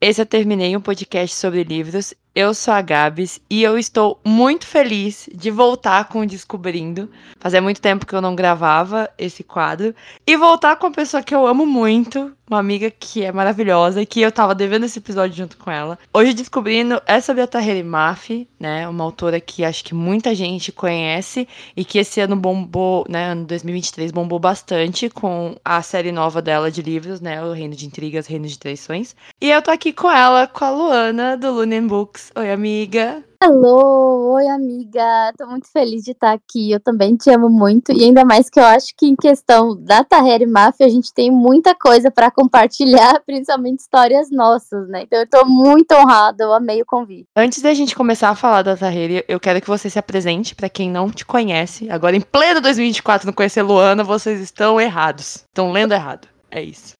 [0.00, 2.14] Esse eu terminei um podcast sobre livros.
[2.40, 7.10] Eu sou a Gabs e eu estou muito feliz de voltar com o Descobrindo.
[7.40, 9.92] Fazia muito tempo que eu não gravava esse quadro.
[10.24, 14.06] E voltar com uma pessoa que eu amo muito, uma amiga que é maravilhosa e
[14.06, 15.98] que eu tava devendo esse episódio junto com ela.
[16.14, 18.88] Hoje Descobrindo é sobre a Taheri Mafi, né?
[18.88, 23.32] Uma autora que acho que muita gente conhece e que esse ano bombou, né?
[23.32, 27.44] Ano 2023 bombou bastante com a série nova dela de livros, né?
[27.44, 29.14] O Reino de Intrigas, Reino de Traições.
[29.40, 32.27] E eu tô aqui com ela, com a Luana, do Lunen Books.
[32.36, 33.24] Oi, amiga.
[33.40, 38.02] Alô, oi amiga, tô muito feliz de estar aqui, eu também te amo muito, e
[38.02, 41.72] ainda mais que eu acho que em questão da Taheri Máfia a gente tem muita
[41.72, 46.86] coisa para compartilhar, principalmente histórias nossas, né, então eu tô muito honrada, eu amei o
[46.86, 47.28] convite.
[47.36, 50.68] Antes da gente começar a falar da Taheri, eu quero que você se apresente para
[50.68, 55.70] quem não te conhece, agora em pleno 2024 não conhecer Luana, vocês estão errados, estão
[55.70, 56.97] lendo errado, é isso.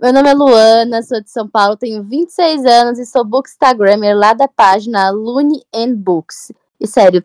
[0.00, 4.34] Meu nome é Luana, sou de São Paulo, tenho 26 anos e sou bookstagrammer lá
[4.34, 6.52] da página Lune and Books.
[6.80, 7.22] E sério,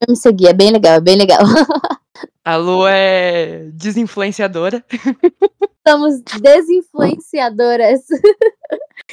[0.00, 1.40] eu me segui, é bem legal, é bem legal.
[2.44, 4.84] A Lu é desinfluenciadora.
[5.86, 8.02] Somos desinfluenciadoras.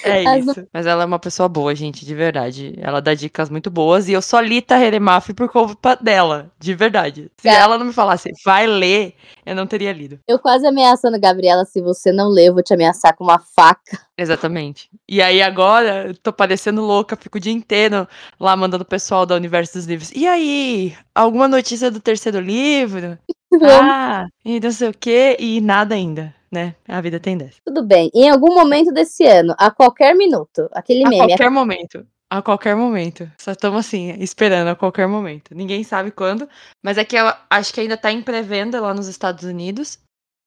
[0.01, 0.67] É isso.
[0.73, 2.73] Mas ela é uma pessoa boa, gente, de verdade.
[2.77, 7.31] Ela dá dicas muito boas e eu só li Taheremaf por culpa dela, de verdade.
[7.37, 10.19] Se ela não me falasse, vai ler, eu não teria lido.
[10.27, 13.99] Eu quase ameaçando, Gabriela, se você não ler, eu vou te ameaçar com uma faca.
[14.17, 14.89] Exatamente.
[15.07, 18.07] E aí agora, eu tô parecendo louca, fico o dia inteiro
[18.39, 20.11] lá mandando o pessoal da Universo dos Livros.
[20.15, 23.17] E aí, alguma notícia do terceiro livro?
[23.61, 26.75] ah, e não sei o quê, e nada ainda né?
[26.87, 27.57] A vida tem dessa.
[27.65, 28.11] Tudo bem.
[28.13, 31.23] Em algum momento desse ano, a qualquer minuto, aquele a meme.
[31.23, 32.07] A qualquer momento.
[32.29, 33.29] A qualquer momento.
[33.37, 35.55] Só estamos assim, esperando a qualquer momento.
[35.55, 36.47] Ninguém sabe quando,
[36.81, 39.99] mas é que eu acho que ainda tá em pré-venda lá nos Estados Unidos.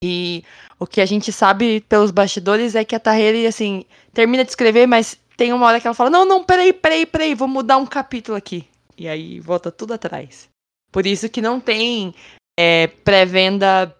[0.02, 0.44] E
[0.78, 4.86] o que a gente sabe pelos bastidores é que a Tahiri, assim, termina de escrever,
[4.86, 7.86] mas tem uma hora que ela fala: Não, não, peraí, peraí, peraí, vou mudar um
[7.86, 8.66] capítulo aqui.
[8.96, 10.48] E aí volta tudo atrás.
[10.92, 12.14] Por isso que não tem
[12.58, 13.94] é, pré-venda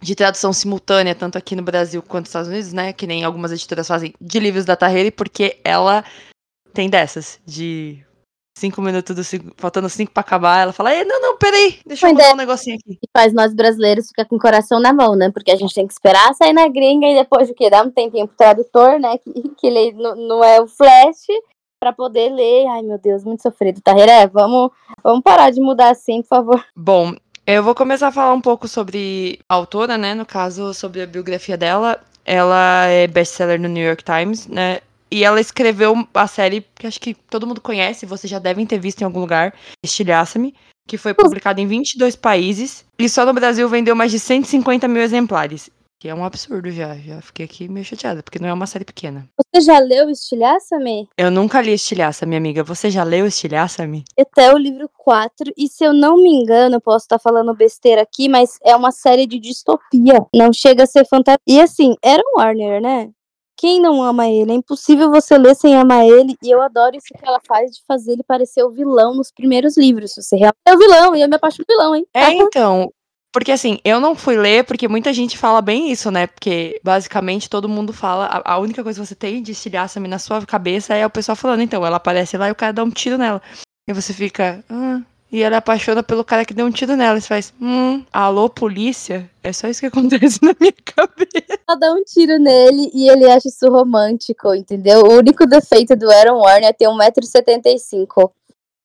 [0.00, 2.92] de tradução simultânea, tanto aqui no Brasil quanto nos Estados Unidos, né?
[2.92, 6.04] Que nem algumas editoras fazem de livros da Taheri, porque ela
[6.72, 8.04] tem dessas, de
[8.56, 12.32] cinco minutos, do, faltando cinco para acabar, ela fala, não, não, peraí, deixa eu mudar
[12.32, 12.98] um negocinho aqui.
[13.02, 15.30] E faz nós brasileiros ficar com o coração na mão, né?
[15.30, 17.70] Porque a gente tem que esperar sair na gringa e depois o que?
[17.70, 19.16] Dá um tempinho pro tradutor, né?
[19.18, 21.26] Que, que ele não é o flash
[21.80, 22.66] para poder ler.
[22.68, 23.80] Ai, meu Deus, muito sofrido.
[23.80, 24.70] Tahiré, vamos,
[25.02, 26.64] vamos parar de mudar assim, por favor.
[26.76, 27.14] Bom,
[27.56, 30.14] eu vou começar a falar um pouco sobre a autora, né?
[30.14, 32.00] No caso, sobre a biografia dela.
[32.24, 34.80] Ela é best-seller no New York Times, né?
[35.10, 38.78] E ela escreveu a série que acho que todo mundo conhece, vocês já devem ter
[38.78, 39.52] visto em algum lugar,
[39.84, 40.54] Estilhaça-me,
[40.86, 45.02] que foi publicada em 22 países e só no Brasil vendeu mais de 150 mil
[45.02, 45.68] exemplares.
[46.00, 46.96] Que é um absurdo já.
[46.96, 49.28] Já fiquei aqui meio chateada, porque não é uma série pequena.
[49.36, 51.06] Você já leu Estilhaça-me?
[51.14, 52.64] Eu nunca li Estilhaça, minha amiga.
[52.64, 54.04] Você já leu Estilhaça-me?
[54.18, 55.52] Até o livro 4.
[55.58, 59.26] E se eu não me engano, posso estar falando besteira aqui, mas é uma série
[59.26, 60.24] de distopia.
[60.34, 61.36] Não chega a ser fantasia.
[61.46, 63.10] E assim, era um Warner, né?
[63.58, 64.52] Quem não ama ele?
[64.52, 66.34] É impossível você ler sem amar ele.
[66.42, 69.76] E eu adoro isso que ela faz de fazer ele parecer o vilão nos primeiros
[69.76, 70.14] livros.
[70.14, 72.06] Você realmente é o vilão, e eu me apaixono pelo vilão, hein?
[72.14, 72.90] É, então.
[73.32, 76.26] Porque assim, eu não fui ler porque muita gente fala bem isso, né?
[76.26, 78.26] Porque basicamente todo mundo fala.
[78.26, 81.36] A, a única coisa que você tem de estilhaça na sua cabeça é o pessoal
[81.36, 83.40] falando, então, ela aparece lá e o cara dá um tiro nela.
[83.86, 84.64] E você fica.
[84.68, 87.18] Ah, e ela apaixona pelo cara que deu um tiro nela.
[87.18, 89.30] E você faz, hum, alô, polícia?
[89.44, 91.60] É só isso que acontece na minha cabeça.
[91.68, 95.02] Ela dá um tiro nele e ele acha isso romântico, entendeu?
[95.02, 98.32] O único defeito do Aaron Warner é ter 1,75m.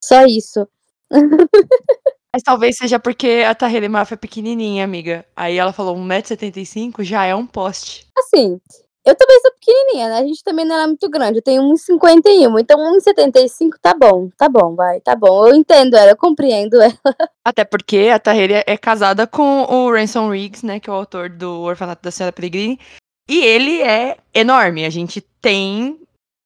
[0.03, 0.67] Só isso.
[2.35, 5.25] Mas talvez seja porque a Tahele Mafia é pequenininha, amiga.
[5.33, 8.05] Aí ela falou 1,75m já é um poste.
[8.17, 8.59] Assim,
[9.05, 10.17] eu também sou pequenininha, né?
[10.17, 11.37] A gente também não é muito grande.
[11.37, 12.59] Eu tenho 1,51.
[12.59, 14.27] Então 1,75 tá bom.
[14.37, 14.99] Tá bom, vai.
[14.99, 15.47] Tá bom.
[15.47, 16.93] Eu entendo ela, eu compreendo ela.
[17.41, 20.77] Até porque a Tahele é casada com o Ransom Riggs, né?
[20.77, 22.77] Que é o autor do Orfanato da Senhora Peregrine.
[23.29, 24.83] E ele é enorme.
[24.83, 26.04] A gente tem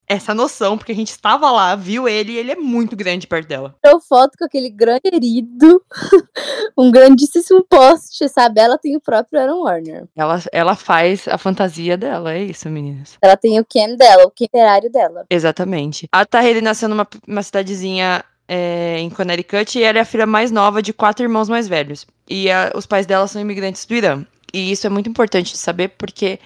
[0.09, 3.47] essa noção, porque a gente estava lá, viu ele e ele é muito grande perto
[3.47, 3.75] dela.
[3.83, 5.81] Eu foto com aquele grande querido,
[6.75, 8.59] um grandíssimo poste, sabe?
[8.59, 10.07] Ela tem o próprio Aaron Warner.
[10.15, 13.17] Ela, ela faz a fantasia dela, é isso, meninas.
[13.21, 15.25] Ela tem o Ken dela, o literário dela.
[15.29, 16.07] Exatamente.
[16.11, 20.49] A Tahiri nasceu numa uma cidadezinha é, em Connecticut e ela é a filha mais
[20.49, 22.07] nova de quatro irmãos mais velhos.
[22.27, 24.25] E a, os pais dela são imigrantes do Irã.
[24.51, 26.39] E isso é muito importante de saber porque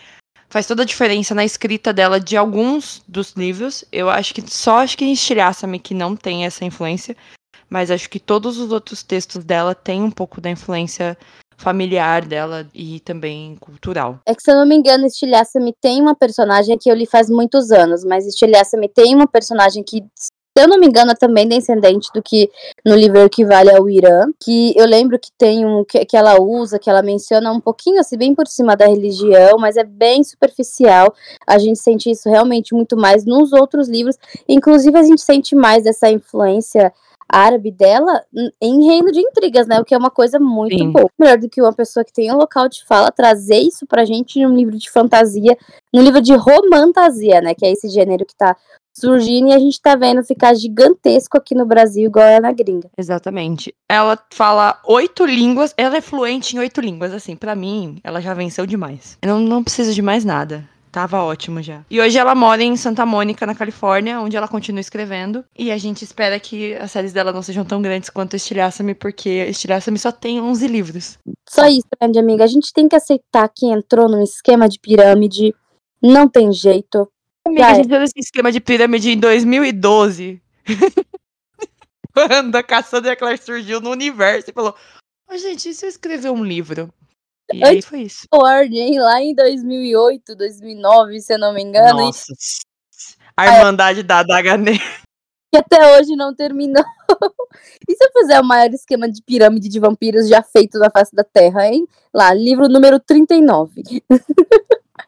[0.54, 3.84] faz toda a diferença na escrita dela de alguns dos livros.
[3.92, 7.18] Eu acho que só acho que em Shirasame que não tem essa influência,
[7.68, 11.18] mas acho que todos os outros textos dela têm um pouco da influência
[11.58, 14.20] familiar dela e também cultural.
[14.28, 17.32] É que, se eu não me engano, Estilhaça-me tem uma personagem que eu li faz
[17.32, 20.04] muitos anos, mas Estilhaça-me tem uma personagem que,
[20.56, 22.50] eu não me engano, é também descendente do que
[22.86, 26.78] no livro equivale ao Irã, que eu lembro que tem um que, que ela usa,
[26.78, 31.14] que ela menciona um pouquinho assim, bem por cima da religião, mas é bem superficial.
[31.48, 34.16] A gente sente isso realmente muito mais nos outros livros.
[34.48, 36.94] Inclusive, a gente sente mais essa influência
[37.28, 38.24] árabe dela
[38.62, 39.80] em reino de intrigas, né?
[39.80, 40.92] O que é uma coisa muito Sim.
[40.92, 41.10] boa.
[41.20, 44.40] Melhor do que uma pessoa que tem um local de fala trazer isso pra gente
[44.44, 45.58] num livro de fantasia,
[45.92, 47.56] num livro de romantasia, né?
[47.56, 48.56] Que é esse gênero que tá
[48.94, 52.90] surgindo e a gente tá vendo ficar gigantesco aqui no Brasil, igual é na gringa.
[52.98, 53.74] Exatamente.
[53.90, 58.34] Ela fala oito línguas, ela é fluente em oito línguas, assim, pra mim, ela já
[58.34, 59.18] venceu demais.
[59.22, 60.68] Eu não, não preciso de mais nada.
[60.94, 61.84] Tava ótimo já.
[61.90, 65.44] E hoje ela mora em Santa Mônica, na Califórnia, onde ela continua escrevendo.
[65.58, 69.28] E a gente espera que as séries dela não sejam tão grandes quanto Estilhaça-me, porque
[69.50, 71.18] Estilhaça-me só tem 11 livros.
[71.50, 72.44] Só isso, grande amiga.
[72.44, 75.56] A gente tem que aceitar que entrou num esquema de pirâmide.
[76.00, 77.10] Não tem jeito.
[77.46, 77.76] Amiga, a é.
[77.76, 80.42] gente fez esse esquema de pirâmide em 2012.
[82.14, 84.76] Quando a Cassandra Clare surgiu no universo e falou:
[85.30, 86.94] Ô, gente, e se eu escrever um livro?
[87.52, 88.26] E aí foi isso.
[88.32, 92.02] Ordem lá em 2008, 2009, se eu não me engano.
[92.02, 92.34] E Nossa.
[93.36, 96.84] A Irmandade da Adaga que até hoje não terminou.
[97.88, 101.16] e se eu fizer o maior esquema de pirâmide de vampiros já feito na face
[101.16, 101.88] da Terra, hein?
[102.14, 104.04] Lá, livro número 39.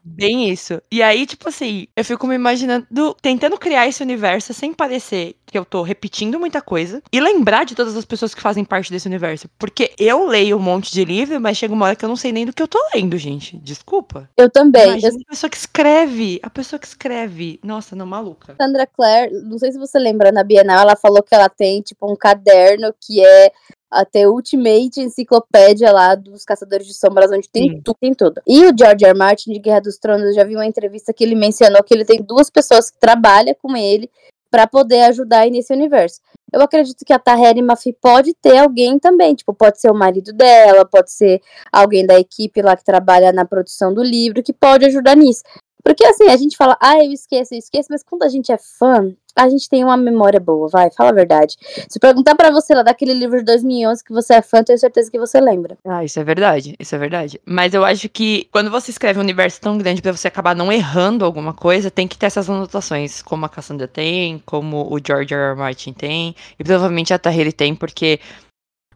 [0.08, 0.80] Bem isso.
[0.92, 2.86] E aí, tipo assim, eu fico me imaginando,
[3.22, 7.74] tentando criar esse universo sem parecer que eu tô repetindo muita coisa e lembrar de
[7.74, 9.50] todas as pessoas que fazem parte desse universo.
[9.58, 12.32] Porque eu leio um monte de livro, mas chega uma hora que eu não sei
[12.32, 13.58] nem do que eu tô lendo, gente.
[13.58, 14.30] Desculpa.
[14.38, 15.02] Eu também.
[15.02, 16.40] Eu, a pessoa que escreve.
[16.44, 17.60] A pessoa que escreve.
[17.64, 18.56] Nossa, não, maluca.
[18.62, 22.12] Sandra Clare, não sei se você lembra, na Bienal, ela falou que ela tem, tipo,
[22.12, 23.52] um caderno que é
[23.90, 27.82] até Ultimate Enciclopédia lá dos Caçadores de Sombras, onde tem Sim.
[27.82, 28.42] tudo, tem tudo.
[28.48, 29.14] E o George R.
[29.14, 32.06] Martin, de Guerra dos Tronos, eu já vi uma entrevista que ele mencionou que ele
[32.06, 34.10] tem duas pessoas que trabalham com ele
[34.50, 36.22] pra poder ajudar nesse universo.
[36.54, 40.32] Eu acredito que a Taheri Mafi pode ter alguém também, tipo, pode ser o marido
[40.32, 41.42] dela, pode ser
[41.72, 45.44] alguém da equipe lá que trabalha na produção do livro, que pode ajudar nisso.
[45.86, 48.58] Porque assim, a gente fala, ah, eu esqueço, eu esqueço, mas quando a gente é
[48.58, 51.56] fã, a gente tem uma memória boa, vai, fala a verdade.
[51.88, 55.12] Se perguntar pra você lá daquele livro de 2011 que você é fã, tenho certeza
[55.12, 55.78] que você lembra.
[55.86, 57.40] Ah, isso é verdade, isso é verdade.
[57.46, 60.72] Mas eu acho que quando você escreve um universo tão grande pra você acabar não
[60.72, 65.36] errando alguma coisa, tem que ter essas anotações, como a Cassandra tem, como o George
[65.36, 65.52] R.
[65.52, 65.56] R.
[65.56, 68.20] Martin tem, e provavelmente a Tahiri tem, porque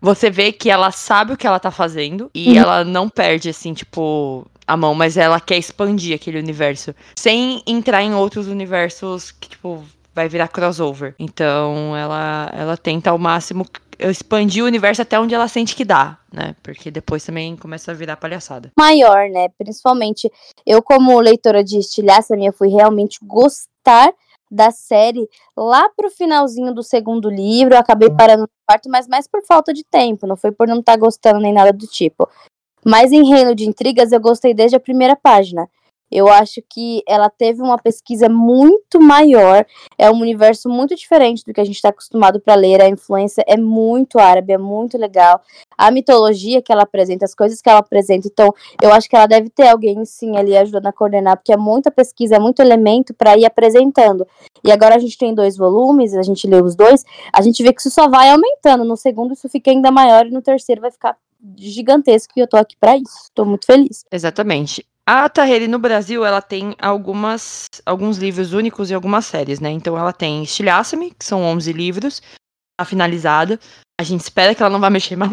[0.02, 2.58] você vê que ela sabe o que ela tá fazendo e Uhum.
[2.58, 8.04] ela não perde, assim, tipo, a mão, mas ela quer expandir aquele universo, sem entrar
[8.04, 9.84] em outros universos que, tipo,
[10.14, 11.16] vai virar crossover.
[11.18, 13.66] Então, ela, ela tenta ao máximo
[14.00, 16.56] expandir o universo até onde ela sente que dá, né?
[16.62, 18.72] Porque depois também começa a virar palhaçada.
[18.78, 19.48] Maior, né?
[19.58, 20.32] Principalmente,
[20.66, 24.14] eu como leitora de estilhaça, minha, fui realmente gostar
[24.52, 25.28] da série
[25.58, 29.74] lá pro finalzinho do segundo livro, eu acabei parando no quarto, mas mais por falta
[29.74, 32.28] de tempo, não foi por não estar gostando nem nada do tipo.
[32.86, 35.70] Mas em Reino de Intrigas eu gostei desde a primeira página.
[36.12, 39.64] Eu acho que ela teve uma pesquisa muito maior,
[39.98, 43.44] é um universo muito diferente do que a gente está acostumado para ler, a influência
[43.48, 45.40] é muito árabe, é muito legal.
[45.78, 49.28] A mitologia que ela apresenta, as coisas que ela apresenta, então eu acho que ela
[49.28, 53.14] deve ter alguém sim ali ajudando a coordenar, porque é muita pesquisa, é muito elemento
[53.14, 54.28] para ir apresentando.
[54.64, 57.72] E agora a gente tem dois volumes, a gente lê os dois, a gente vê
[57.72, 58.84] que isso só vai aumentando.
[58.84, 61.16] No segundo isso fica ainda maior e no terceiro vai ficar
[61.58, 63.30] gigantesco e eu tô aqui para isso.
[63.34, 64.04] Tô muito feliz.
[64.12, 64.86] Exatamente.
[65.06, 69.72] A Taheri no Brasil, ela tem algumas, alguns livros únicos e algumas séries, né?
[69.72, 72.22] Então ela tem Estilhaça-me, que são 11 livros,
[72.78, 73.60] tá finalizada.
[74.00, 75.32] A gente espera que ela não vá mexer mais.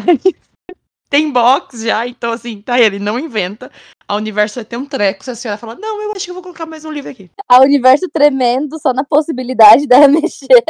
[1.09, 3.71] Tem box já, então assim, Taheri, não inventa.
[4.07, 6.33] A universo vai ter um treco se a senhora falar, não, eu acho que eu
[6.33, 7.29] vou colocar mais um livro aqui.
[7.47, 10.63] A universo tremendo só na possibilidade dela mexer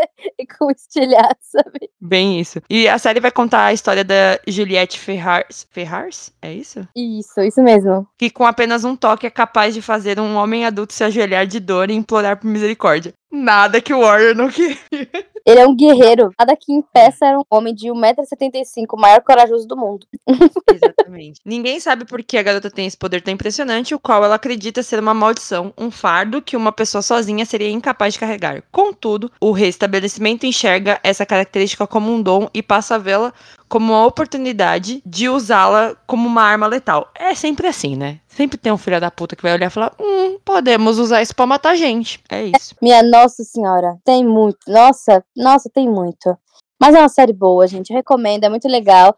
[0.57, 1.89] com estilhaço, sabe?
[2.01, 2.59] Bem isso.
[2.67, 5.67] E a série vai contar a história da Juliette Ferrars.
[5.69, 6.31] Ferrars?
[6.41, 6.87] É isso?
[6.95, 8.07] Isso, isso mesmo.
[8.17, 11.59] que com apenas um toque é capaz de fazer um homem adulto se ajoelhar de
[11.59, 13.13] dor e implorar por misericórdia.
[13.31, 14.77] Nada que o Warrior não queria.
[15.47, 16.29] Ele é um guerreiro.
[16.37, 20.05] Cada que impeça era um homem de 1,75m, o maior corajoso do mundo.
[20.69, 21.39] Exatamente.
[21.45, 24.83] Ninguém sabe por que a garota tem esse poder tão impressionante, o qual ela acredita
[24.83, 28.61] ser uma maldição, um fardo que uma pessoa sozinha seria incapaz de carregar.
[28.69, 33.33] Contudo, o reestabelecimento enxerga essa característica como um dom e passa a vê-la
[33.69, 37.09] como uma oportunidade de usá-la como uma arma letal.
[37.15, 38.19] É sempre assim, né?
[38.37, 41.35] Sempre tem um filho da puta que vai olhar e falar: hum, podemos usar isso
[41.35, 42.21] pra matar gente.
[42.29, 42.75] É isso.
[42.79, 44.59] Minha nossa senhora, tem muito.
[44.67, 46.37] Nossa, nossa, tem muito.
[46.79, 47.89] Mas é uma série boa, gente.
[47.89, 49.17] Eu recomendo, é muito legal.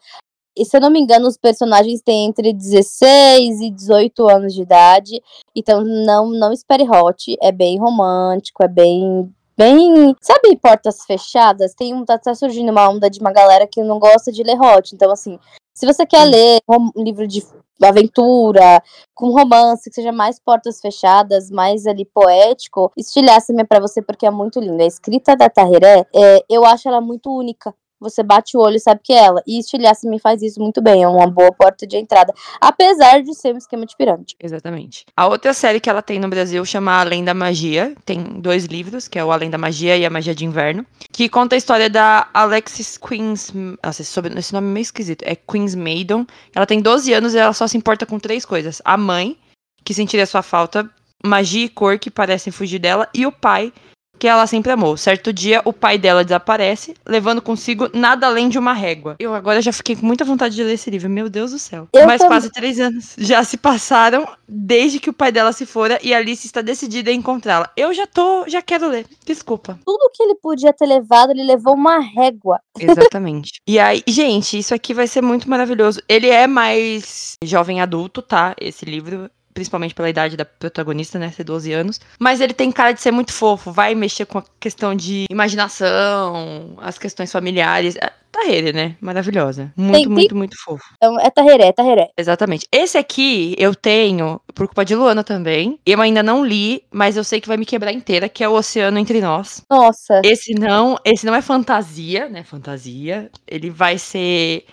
[0.58, 4.62] E se eu não me engano, os personagens têm entre 16 e 18 anos de
[4.62, 5.22] idade.
[5.54, 7.36] Então não, não espere hot.
[7.42, 9.30] É bem romântico, é bem.
[9.58, 10.16] Bem.
[10.22, 11.74] Sabe, portas fechadas?
[11.76, 12.06] Tem um.
[12.06, 14.96] Tá, tá surgindo uma onda de uma galera que não gosta de ler hot.
[14.96, 15.38] Então, assim,
[15.74, 17.42] se você quer ler um livro de
[17.88, 18.84] aventura,
[19.16, 24.32] com romance, que seja mais portas fechadas, mais ali poético, estilhaça-me para você porque é
[24.32, 24.84] muito lindo.
[24.84, 28.80] A escrita da Tahiré, é, eu acho ela muito única você bate o olho e
[28.80, 29.42] sabe que é ela.
[29.46, 32.34] E Estilhaço me faz isso muito bem, é uma boa porta de entrada.
[32.60, 34.36] Apesar de ser um esquema de pirâmide.
[34.40, 35.06] Exatamente.
[35.16, 37.96] A outra série que ela tem no Brasil chama Além da Magia.
[38.06, 40.86] Tem dois livros, que é o Além da Magia e a Magia de Inverno.
[41.12, 43.52] Que conta a história da Alexis Queens.
[43.84, 45.24] Nossa, esse nome é meio esquisito.
[45.24, 46.26] É Queens Maidon.
[46.56, 49.38] Ela tem 12 anos e ela só se importa com três coisas: a mãe,
[49.84, 50.90] que sentiria sua falta,
[51.24, 53.74] magia e cor que parecem fugir dela, e o pai,
[54.20, 54.98] que ela sempre amou.
[54.98, 59.16] Certo dia, o pai dela desaparece, levando consigo nada além de uma régua.
[59.18, 61.88] Eu agora já fiquei com muita vontade de ler esse livro, meu Deus do céu.
[61.94, 62.28] Eu Mas também.
[62.28, 66.46] quase três anos já se passaram desde que o pai dela se fora e Alice
[66.46, 67.72] está decidida a encontrá-la.
[67.78, 69.06] Eu já tô, já quero ler.
[69.26, 69.80] Desculpa.
[69.86, 72.60] Tudo que ele podia ter levado, ele levou uma régua.
[72.78, 73.62] Exatamente.
[73.66, 76.02] e aí, gente, isso aqui vai ser muito maravilhoso.
[76.10, 78.56] Ele é mais jovem adulto, tá?
[78.60, 82.00] Esse livro principalmente pela idade da protagonista, né, ser 12 anos.
[82.18, 86.78] Mas ele tem cara de ser muito fofo, vai mexer com a questão de imaginação,
[86.78, 87.98] as questões familiares.
[87.98, 88.96] É, Tarreira, né?
[89.02, 89.74] Maravilhosa.
[89.76, 90.38] Muito, tem, muito, tem...
[90.38, 90.86] muito fofo.
[90.96, 92.08] Então, é Tarreira, é Tarreira.
[92.18, 92.68] Exatamente.
[92.72, 95.78] Esse aqui eu tenho, por culpa de Luana também.
[95.86, 98.54] Eu ainda não li, mas eu sei que vai me quebrar inteira, que é o
[98.54, 99.64] Oceano Entre Nós.
[99.70, 100.22] Nossa.
[100.24, 102.44] Esse não, esse não é fantasia, né?
[102.44, 103.30] Fantasia.
[103.46, 104.64] Ele vai ser.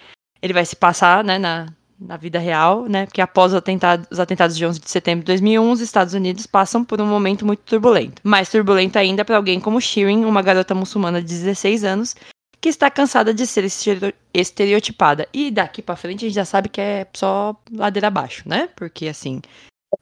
[0.40, 1.66] Ele vai se passar, né, na,
[1.98, 3.06] na vida real, né?
[3.06, 7.00] Porque após os atentados de 11 de setembro de 2001, os Estados Unidos passam por
[7.00, 8.20] um momento muito turbulento.
[8.22, 12.14] Mais turbulento ainda para alguém como Shirin, uma garota muçulmana de 16 anos,
[12.60, 13.64] que está cansada de ser
[14.34, 15.28] estereotipada.
[15.32, 18.68] E daqui para frente a gente já sabe que é só ladeira abaixo, né?
[18.76, 19.40] Porque assim,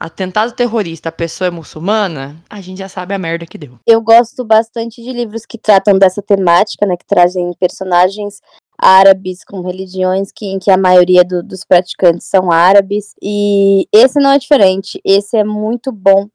[0.00, 3.78] atentado terrorista, a pessoa é muçulmana, a gente já sabe a merda que deu.
[3.86, 6.96] Eu gosto bastante de livros que tratam dessa temática, né?
[6.96, 8.40] Que trazem personagens
[8.78, 13.14] árabes, com religiões que, em que a maioria do, dos praticantes são árabes.
[13.22, 16.28] E esse não é diferente, esse é muito bom,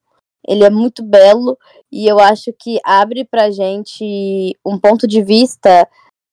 [0.48, 1.58] ele é muito belo,
[1.92, 5.88] e eu acho que abre pra gente um ponto de vista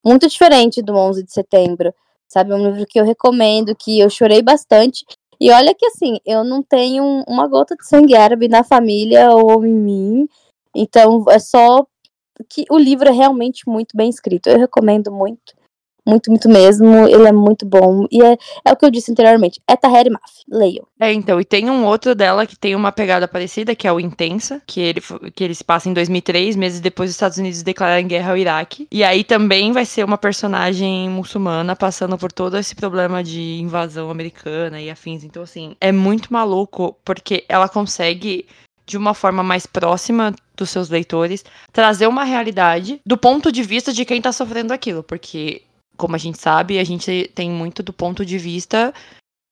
[0.04, 1.92] muito diferente do 11 de setembro.
[2.28, 5.04] Sabe, um livro que eu recomendo, que eu chorei bastante.
[5.40, 9.64] E olha que assim, eu não tenho uma gota de sangue árabe na família ou
[9.64, 10.28] em mim.
[10.74, 11.86] Então é só
[12.48, 14.48] que o livro é realmente muito bem escrito.
[14.48, 15.55] Eu recomendo muito.
[16.06, 17.08] Muito, muito mesmo.
[17.08, 18.06] Ele é muito bom.
[18.10, 19.60] E é, é o que eu disse anteriormente.
[19.68, 20.22] É Taheri Maf.
[20.48, 20.86] Leiam.
[21.00, 21.40] É, então.
[21.40, 24.80] E tem um outro dela que tem uma pegada parecida, que é o Intensa, que
[24.80, 25.00] ele,
[25.34, 28.86] que ele se passa em 2003, meses depois dos Estados Unidos declararem guerra ao Iraque.
[28.90, 34.08] E aí também vai ser uma personagem muçulmana passando por todo esse problema de invasão
[34.10, 35.24] americana e afins.
[35.24, 38.46] Então, assim, é muito maluco, porque ela consegue
[38.86, 43.92] de uma forma mais próxima dos seus leitores, trazer uma realidade do ponto de vista
[43.92, 45.62] de quem tá sofrendo aquilo, porque
[45.96, 48.92] como a gente sabe, a gente tem muito do ponto de vista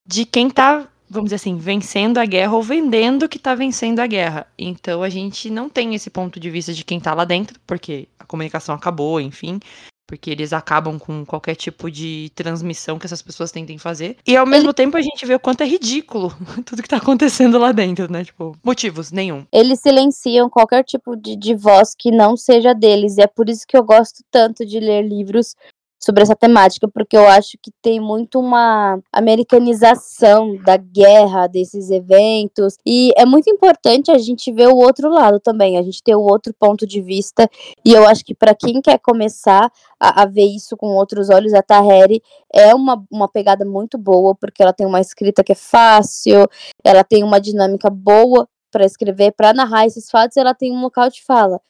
[0.07, 4.07] de quem tá, vamos dizer assim, vencendo a guerra ou vendendo que tá vencendo a
[4.07, 4.47] guerra.
[4.59, 8.09] Então a gente não tem esse ponto de vista de quem tá lá dentro, porque
[8.19, 9.59] a comunicação acabou, enfim.
[10.07, 14.19] Porque eles acabam com qualquer tipo de transmissão que essas pessoas tentem fazer.
[14.27, 16.31] E ao mesmo tempo a gente vê o quanto é ridículo
[16.67, 18.23] tudo que tá acontecendo lá dentro, né?
[18.23, 19.47] Tipo, motivos nenhum.
[19.51, 23.17] Eles silenciam qualquer tipo de, de voz que não seja deles.
[23.17, 25.57] E é por isso que eu gosto tanto de ler livros
[26.05, 32.77] sobre essa temática, porque eu acho que tem muito uma americanização da guerra, desses eventos,
[32.85, 36.21] e é muito importante a gente ver o outro lado também, a gente ter o
[36.21, 37.49] outro ponto de vista,
[37.85, 41.55] e eu acho que para quem quer começar a, a, ver isso com outros olhos,
[41.55, 45.57] a Taheri é uma, uma pegada muito boa, porque ela tem uma escrita que é
[45.57, 46.47] fácil,
[46.85, 51.09] ela tem uma dinâmica boa para escrever, para narrar esses fatos, ela tem um local
[51.09, 51.61] de fala.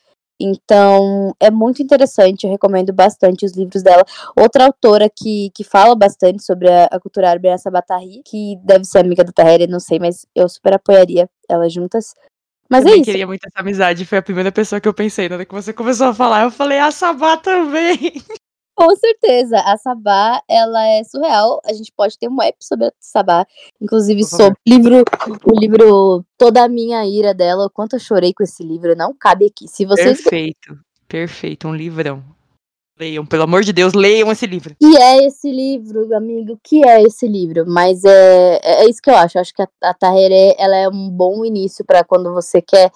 [0.41, 4.05] Então, é muito interessante, eu recomendo bastante os livros dela.
[4.37, 8.57] Outra autora que, que fala bastante sobre a, a cultura árabe é a Sabatari, que
[8.65, 12.15] deve ser amiga da Taheri, não sei, mas eu super apoiaria elas juntas.
[12.69, 13.05] Mas eu é isso.
[13.05, 15.29] queria muito essa amizade, foi a primeira pessoa que eu pensei.
[15.29, 17.99] Na hora que você começou a falar, eu falei, a Sabá também.
[18.75, 21.61] Com certeza, a Sabá, ela é surreal.
[21.65, 23.47] A gente pode ter um app sobre a Sabá,
[23.81, 25.05] inclusive sobre o livro,
[25.45, 29.15] o livro Toda a Minha Ira dela, o quanto eu chorei com esse livro, não
[29.15, 29.69] cabe aqui.
[29.69, 30.79] Se vocês Perfeito.
[31.07, 32.25] Perfeito, um livrão.
[32.99, 34.75] Leiam, pelo amor de Deus, leiam esse livro.
[34.81, 36.59] Que é esse livro, amigo?
[36.63, 37.65] Que é esse livro?
[37.67, 39.37] Mas é, é isso que eu acho.
[39.37, 42.93] Eu acho que a, a Taheré, ela é um bom início para quando você quer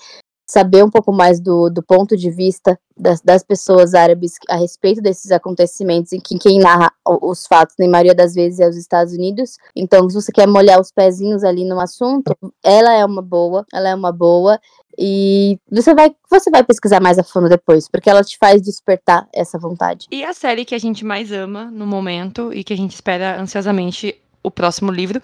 [0.49, 5.03] saber um pouco mais do, do ponto de vista das, das pessoas árabes a respeito
[5.03, 9.13] desses acontecimentos, em que quem narra os fatos, na maioria das vezes, é os Estados
[9.13, 9.59] Unidos.
[9.77, 13.91] Então, se você quer molhar os pezinhos ali no assunto, ela é uma boa, ela
[13.91, 14.59] é uma boa.
[14.99, 19.29] E você vai, você vai pesquisar mais a fundo depois, porque ela te faz despertar
[19.33, 20.07] essa vontade.
[20.11, 23.41] E a série que a gente mais ama no momento e que a gente espera
[23.41, 25.23] ansiosamente o próximo livro,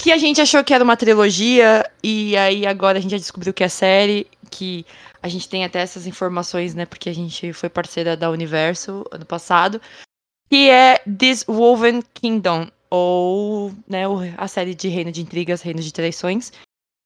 [0.00, 3.52] que a gente achou que era uma trilogia e aí agora a gente já descobriu
[3.52, 4.84] que é série, que
[5.22, 9.24] a gente tem até essas informações, né, porque a gente foi parceira da Universo ano
[9.24, 9.80] passado,
[10.50, 14.02] que é This Woven Kingdom, ou, né,
[14.36, 16.52] a série de Reino de Intrigas, Reino de Traições,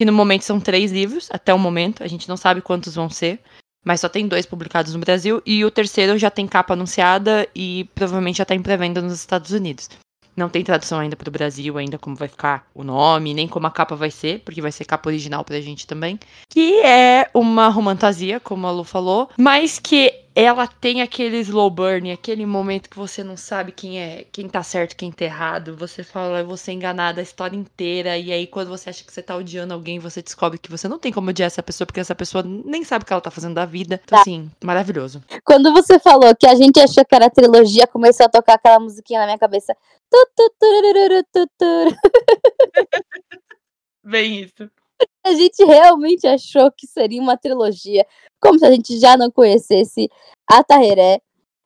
[0.01, 3.11] que no momento são três livros, até o momento, a gente não sabe quantos vão
[3.11, 3.39] ser,
[3.85, 7.85] mas só tem dois publicados no Brasil, e o terceiro já tem capa anunciada e
[7.95, 9.91] provavelmente já está em pré-venda nos Estados Unidos.
[10.37, 13.67] Não tem tradução ainda para o Brasil, ainda como vai ficar o nome, nem como
[13.67, 16.19] a capa vai ser, porque vai ser capa original pra gente também.
[16.49, 22.11] Que é uma romantasia, como a Lu falou, mas que ela tem aquele slow burn,
[22.11, 25.77] aquele momento que você não sabe quem é, quem tá certo, quem tá errado.
[25.77, 28.19] Você fala, você é enganada a história inteira.
[28.19, 30.99] E aí, quando você acha que você tá odiando alguém, você descobre que você não
[30.99, 33.55] tem como odiar essa pessoa, porque essa pessoa nem sabe o que ela tá fazendo
[33.55, 34.01] da vida.
[34.05, 34.23] Então, tá.
[34.23, 35.23] assim, maravilhoso.
[35.45, 39.21] Quando você falou que a gente achou que era trilogia, começou a tocar aquela musiquinha
[39.21, 39.77] na minha cabeça.
[44.03, 44.69] Bem isso.
[45.25, 48.07] A gente realmente achou que seria uma trilogia,
[48.41, 50.11] como se a gente já não conhecesse
[50.47, 51.21] a Taheré.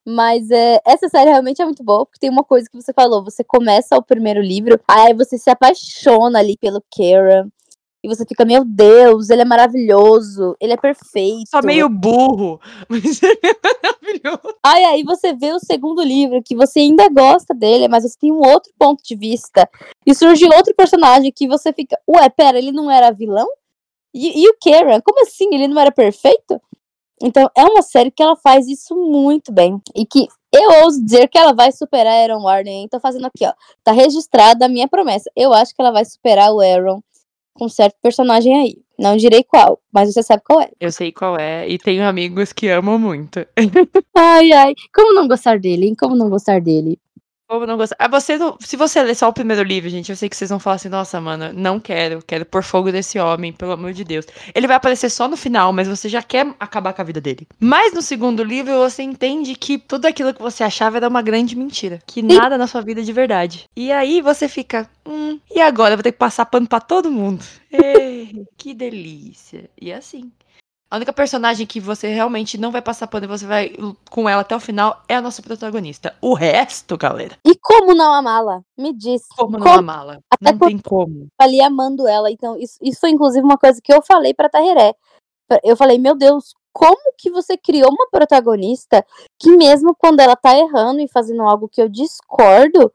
[0.06, 3.22] Mas é, essa série realmente é muito boa, porque tem uma coisa que você falou:
[3.22, 7.48] você começa o primeiro livro, aí você se apaixona ali pelo Karen.
[8.02, 11.50] E você fica, meu Deus, ele é maravilhoso, ele é perfeito.
[11.50, 14.56] Só meio burro, mas ele é maravilhoso.
[14.64, 18.30] Aí aí você vê o segundo livro, que você ainda gosta dele, mas você tem
[18.30, 19.68] um outro ponto de vista.
[20.06, 23.48] E surge outro personagem que você fica, ué, pera, ele não era vilão?
[24.14, 25.48] E, e o Karen, como assim?
[25.52, 26.60] Ele não era perfeito?
[27.20, 29.80] Então, é uma série que ela faz isso muito bem.
[29.94, 32.88] E que eu ouso dizer que ela vai superar Aaron Warner.
[32.88, 33.52] Tô fazendo aqui, ó.
[33.82, 35.30] Tá registrada a minha promessa.
[35.34, 37.02] Eu acho que ela vai superar o Aaron
[37.54, 38.78] com certo personagem aí.
[38.98, 40.70] Não direi qual, mas você sabe qual é.
[40.80, 43.46] Eu sei qual é, e tenho amigos que amam muito.
[44.16, 44.74] ai, ai.
[44.92, 45.94] Como não gostar dele, hein?
[45.94, 46.98] Como não gostar dele?
[47.48, 47.96] Como não gostar?
[47.98, 48.58] Ah, você não...
[48.60, 50.90] Se você ler só o primeiro livro, gente, eu sei que vocês vão falar assim,
[50.90, 54.26] nossa, mano, não quero, quero pôr fogo nesse homem, pelo amor de Deus.
[54.54, 57.48] Ele vai aparecer só no final, mas você já quer acabar com a vida dele.
[57.58, 61.56] Mas no segundo livro, você entende que tudo aquilo que você achava era uma grande
[61.56, 62.02] mentira.
[62.06, 63.64] Que nada na sua vida é de verdade.
[63.74, 65.94] E aí você fica, hum, e agora?
[65.94, 67.42] Eu vou ter que passar pano pra todo mundo.
[67.72, 69.70] Ei, que delícia.
[69.80, 70.30] E é assim.
[70.90, 73.72] A única personagem que você realmente não vai passar pano e você vai
[74.10, 76.16] com ela até o final é a nossa protagonista.
[76.20, 77.36] O resto, galera.
[77.44, 78.62] E como não amá-la?
[78.76, 79.26] Me diz.
[79.36, 79.64] Como, como?
[79.64, 80.18] não amá-la?
[80.40, 81.26] Não tem como.
[81.38, 82.30] Ali amando ela.
[82.30, 84.94] Então, isso, isso foi inclusive uma coisa que eu falei pra Taheré.
[85.62, 89.04] Eu falei, meu Deus, como que você criou uma protagonista
[89.38, 92.90] que mesmo quando ela tá errando e fazendo algo que eu discordo,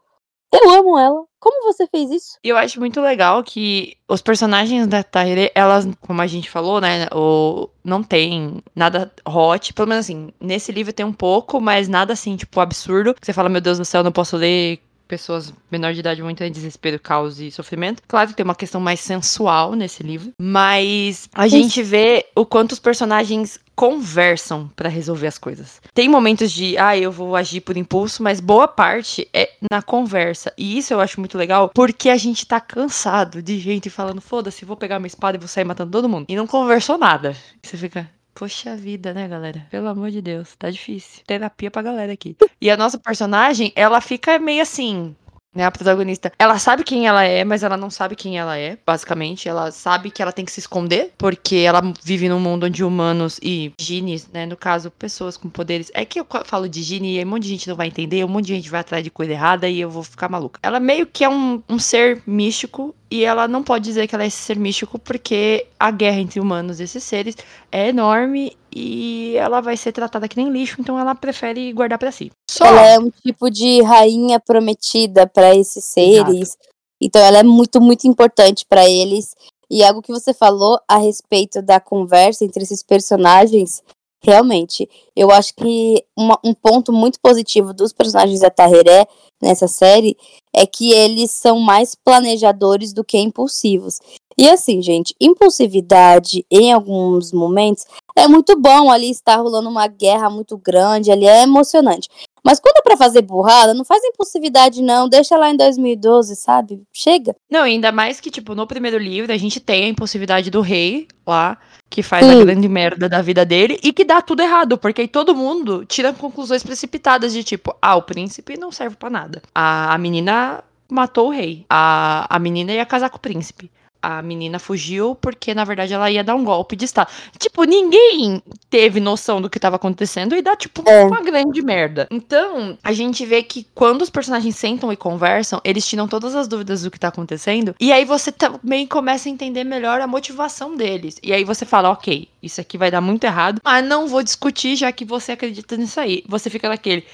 [0.53, 1.23] eu amo ela.
[1.39, 2.37] Como você fez isso?
[2.43, 7.07] Eu acho muito legal que os personagens da Tahire, elas, como a gente falou, né,
[7.11, 12.13] o, não tem nada hot, pelo menos assim, nesse livro tem um pouco, mas nada
[12.13, 13.15] assim, tipo, absurdo.
[13.21, 16.51] Você fala, meu Deus do céu, não posso ler pessoas menor de idade muito em
[16.51, 18.01] desespero, caos e sofrimento.
[18.07, 22.71] Claro que tem uma questão mais sensual nesse livro, mas a gente vê o quanto
[22.73, 25.81] os personagens conversam para resolver as coisas.
[25.93, 30.53] Tem momentos de, ah, eu vou agir por impulso, mas boa parte é na conversa.
[30.57, 34.65] E isso eu acho muito legal, porque a gente tá cansado de gente falando, foda-se,
[34.65, 36.25] vou pegar minha espada e vou sair matando todo mundo.
[36.29, 37.35] E não conversou nada.
[37.61, 39.67] Você fica, Poxa vida, né, galera?
[39.69, 41.23] Pelo amor de Deus, tá difícil.
[41.25, 42.35] Terapia pra galera aqui.
[42.59, 45.15] E a nossa personagem, ela fica meio assim,
[45.53, 48.77] né, a protagonista, ela sabe quem ela é, mas ela não sabe quem ela é,
[48.85, 49.47] basicamente.
[49.47, 53.39] Ela sabe que ela tem que se esconder, porque ela vive num mundo onde humanos
[53.41, 55.91] e genies, né, no caso, pessoas com poderes.
[55.93, 58.29] É que eu falo de genie e um monte de gente não vai entender, um
[58.29, 60.59] monte de gente vai atrás de coisa errada e eu vou ficar maluca.
[60.63, 64.23] Ela meio que é um, um ser místico e ela não pode dizer que ela
[64.23, 67.37] é esse ser místico porque a guerra entre humanos e esses seres
[67.71, 72.11] é enorme e ela vai ser tratada que nem lixo, então ela prefere guardar para
[72.11, 72.31] si.
[72.53, 72.65] Só.
[72.65, 76.49] Ela é um tipo de rainha prometida para esses seres.
[76.49, 76.69] Exato.
[77.01, 79.35] Então ela é muito, muito importante para eles.
[79.71, 83.81] E algo que você falou a respeito da conversa entre esses personagens,
[84.21, 89.07] realmente, eu acho que uma, um ponto muito positivo dos personagens da Taheré
[89.41, 90.15] nessa série
[90.55, 93.99] é que eles são mais planejadores do que impulsivos.
[94.37, 97.85] E assim, gente, impulsividade em alguns momentos
[98.15, 102.07] é muito bom ali estar rolando uma guerra muito grande, ali é emocionante.
[102.43, 105.07] Mas quando é pra fazer burrada, não faz impulsividade, não.
[105.07, 106.83] Deixa lá em 2012, sabe?
[106.91, 107.35] Chega.
[107.49, 111.07] Não, ainda mais que, tipo, no primeiro livro a gente tem a impulsividade do rei
[111.25, 111.57] lá,
[111.89, 112.41] que faz Sim.
[112.41, 115.85] a grande merda da vida dele e que dá tudo errado, porque aí todo mundo
[115.85, 119.41] tira conclusões precipitadas de tipo, ah, o príncipe não serve pra nada.
[119.55, 121.65] A, a menina matou o rei.
[121.69, 123.71] A, a menina ia casar com o príncipe.
[124.03, 127.09] A menina fugiu porque, na verdade, ela ia dar um golpe de Estado.
[127.39, 131.05] Tipo, ninguém teve noção do que tava acontecendo e dá, tipo, É.
[131.05, 132.05] uma grande merda.
[132.11, 136.49] Então, a gente vê que quando os personagens sentam e conversam, eles tiram todas as
[136.49, 137.73] dúvidas do que tá acontecendo.
[137.79, 141.17] E aí você também começa a entender melhor a motivação deles.
[141.23, 144.75] E aí você fala, ok, isso aqui vai dar muito errado, mas não vou discutir
[144.75, 146.23] já que você acredita nisso aí.
[146.27, 147.05] Você fica naquele.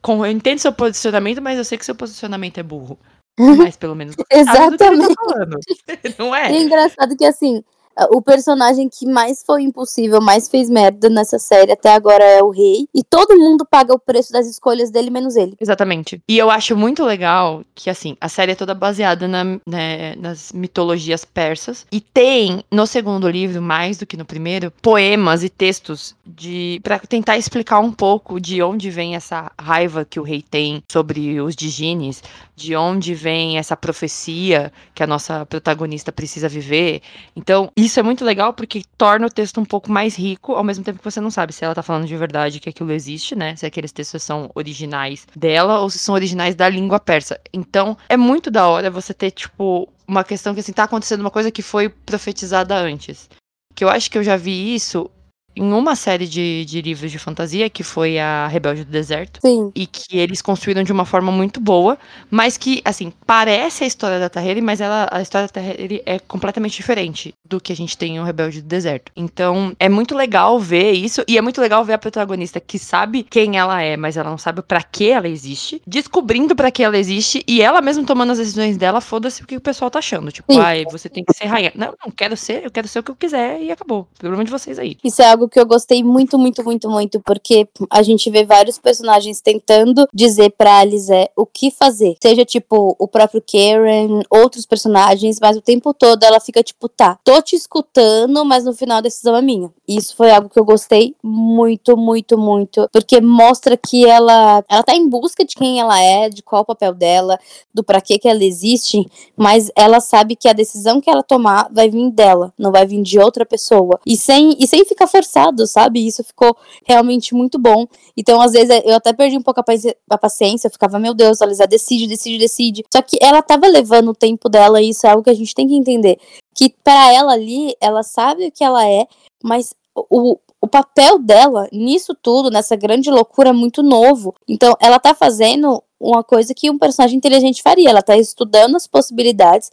[0.00, 2.98] Com, eu entendo seu posicionamento, mas eu sei que seu posicionamento é burro.
[3.38, 5.14] Mas pelo menos Exatamente.
[5.14, 5.56] tá falando.
[6.18, 6.52] Não E é?
[6.52, 7.62] é engraçado que, assim,
[8.10, 12.50] o personagem que mais foi impossível, mais fez merda nessa série até agora é o
[12.50, 12.86] rei.
[12.94, 15.56] E todo mundo paga o preço das escolhas dele, menos ele.
[15.60, 16.22] Exatamente.
[16.28, 20.52] E eu acho muito legal que, assim, a série é toda baseada na, né, nas
[20.52, 21.86] mitologias persas.
[21.90, 26.98] E tem, no segundo livro, mais do que no primeiro, poemas e textos de para
[27.00, 31.56] tentar explicar um pouco de onde vem essa raiva que o rei tem sobre os
[31.56, 32.22] Digines,
[32.54, 37.00] de onde vem essa profecia que a nossa protagonista precisa viver.
[37.34, 40.84] Então, isso é muito legal porque torna o texto um pouco mais rico, ao mesmo
[40.84, 43.56] tempo que você não sabe se ela tá falando de verdade que aquilo existe, né?
[43.56, 47.40] Se aqueles textos são originais dela ou se são originais da língua persa.
[47.52, 51.30] Então, é muito da hora você ter, tipo, uma questão que assim, tá acontecendo uma
[51.30, 53.28] coisa que foi profetizada antes.
[53.74, 55.10] Que eu acho que eu já vi isso
[55.54, 59.72] em uma série de, de livros de fantasia, que foi a Rebelde do Deserto Sim.
[59.74, 61.98] e que eles construíram de uma forma muito boa,
[62.30, 66.18] mas que, assim, parece a história da Tahiri, mas ela, a história da Tahiri é
[66.18, 69.12] completamente diferente do que a gente tem em O Rebelde do Deserto.
[69.16, 73.22] Então, é muito legal ver isso, e é muito legal ver a protagonista que sabe
[73.22, 76.96] quem ela é, mas ela não sabe pra que ela existe, descobrindo pra que ela
[76.96, 80.30] existe, e ela mesmo tomando as decisões dela, foda-se o que o pessoal tá achando.
[80.30, 80.60] Tipo, Sim.
[80.60, 81.72] ai, você tem que ser rainha.
[81.74, 84.08] Não, não quero ser, eu quero ser o que eu quiser, e acabou.
[84.18, 84.96] Problema de vocês aí.
[85.04, 88.78] Isso é algo que eu gostei muito, muito, muito, muito, porque a gente vê vários
[88.78, 92.16] personagens tentando dizer pra Alice o que fazer.
[92.22, 97.18] Seja, tipo, o próprio Karen, outros personagens, mas o tempo todo ela fica, tipo, tá,
[97.24, 99.70] tô te escutando, mas no final a decisão é minha.
[99.86, 104.82] E Isso foi algo que eu gostei muito, muito, muito, porque mostra que ela, ela
[104.82, 107.38] tá em busca de quem ela é, de qual o papel dela,
[107.72, 111.68] do pra que que ela existe, mas ela sabe que a decisão que ela tomar
[111.72, 114.00] vai vir dela, não vai vir de outra pessoa.
[114.06, 116.06] E sem, e sem ficar forçado, sabe?
[116.06, 117.86] Isso ficou realmente muito bom.
[118.16, 121.14] Então, às vezes, eu até perdi um pouco a paci- a paciência, eu ficava, meu
[121.14, 122.84] Deus, a decide, decide, decide.
[122.92, 125.54] Só que ela tava levando o tempo dela, e isso é algo que a gente
[125.54, 126.18] tem que entender.
[126.54, 129.06] Que para ela ali, ela sabe o que ela é,
[129.42, 134.34] mas o, o papel dela nisso tudo, nessa grande loucura, é muito novo.
[134.48, 137.90] Então, ela tá fazendo uma coisa que um personagem inteligente faria.
[137.90, 139.70] Ela tá estudando as possibilidades,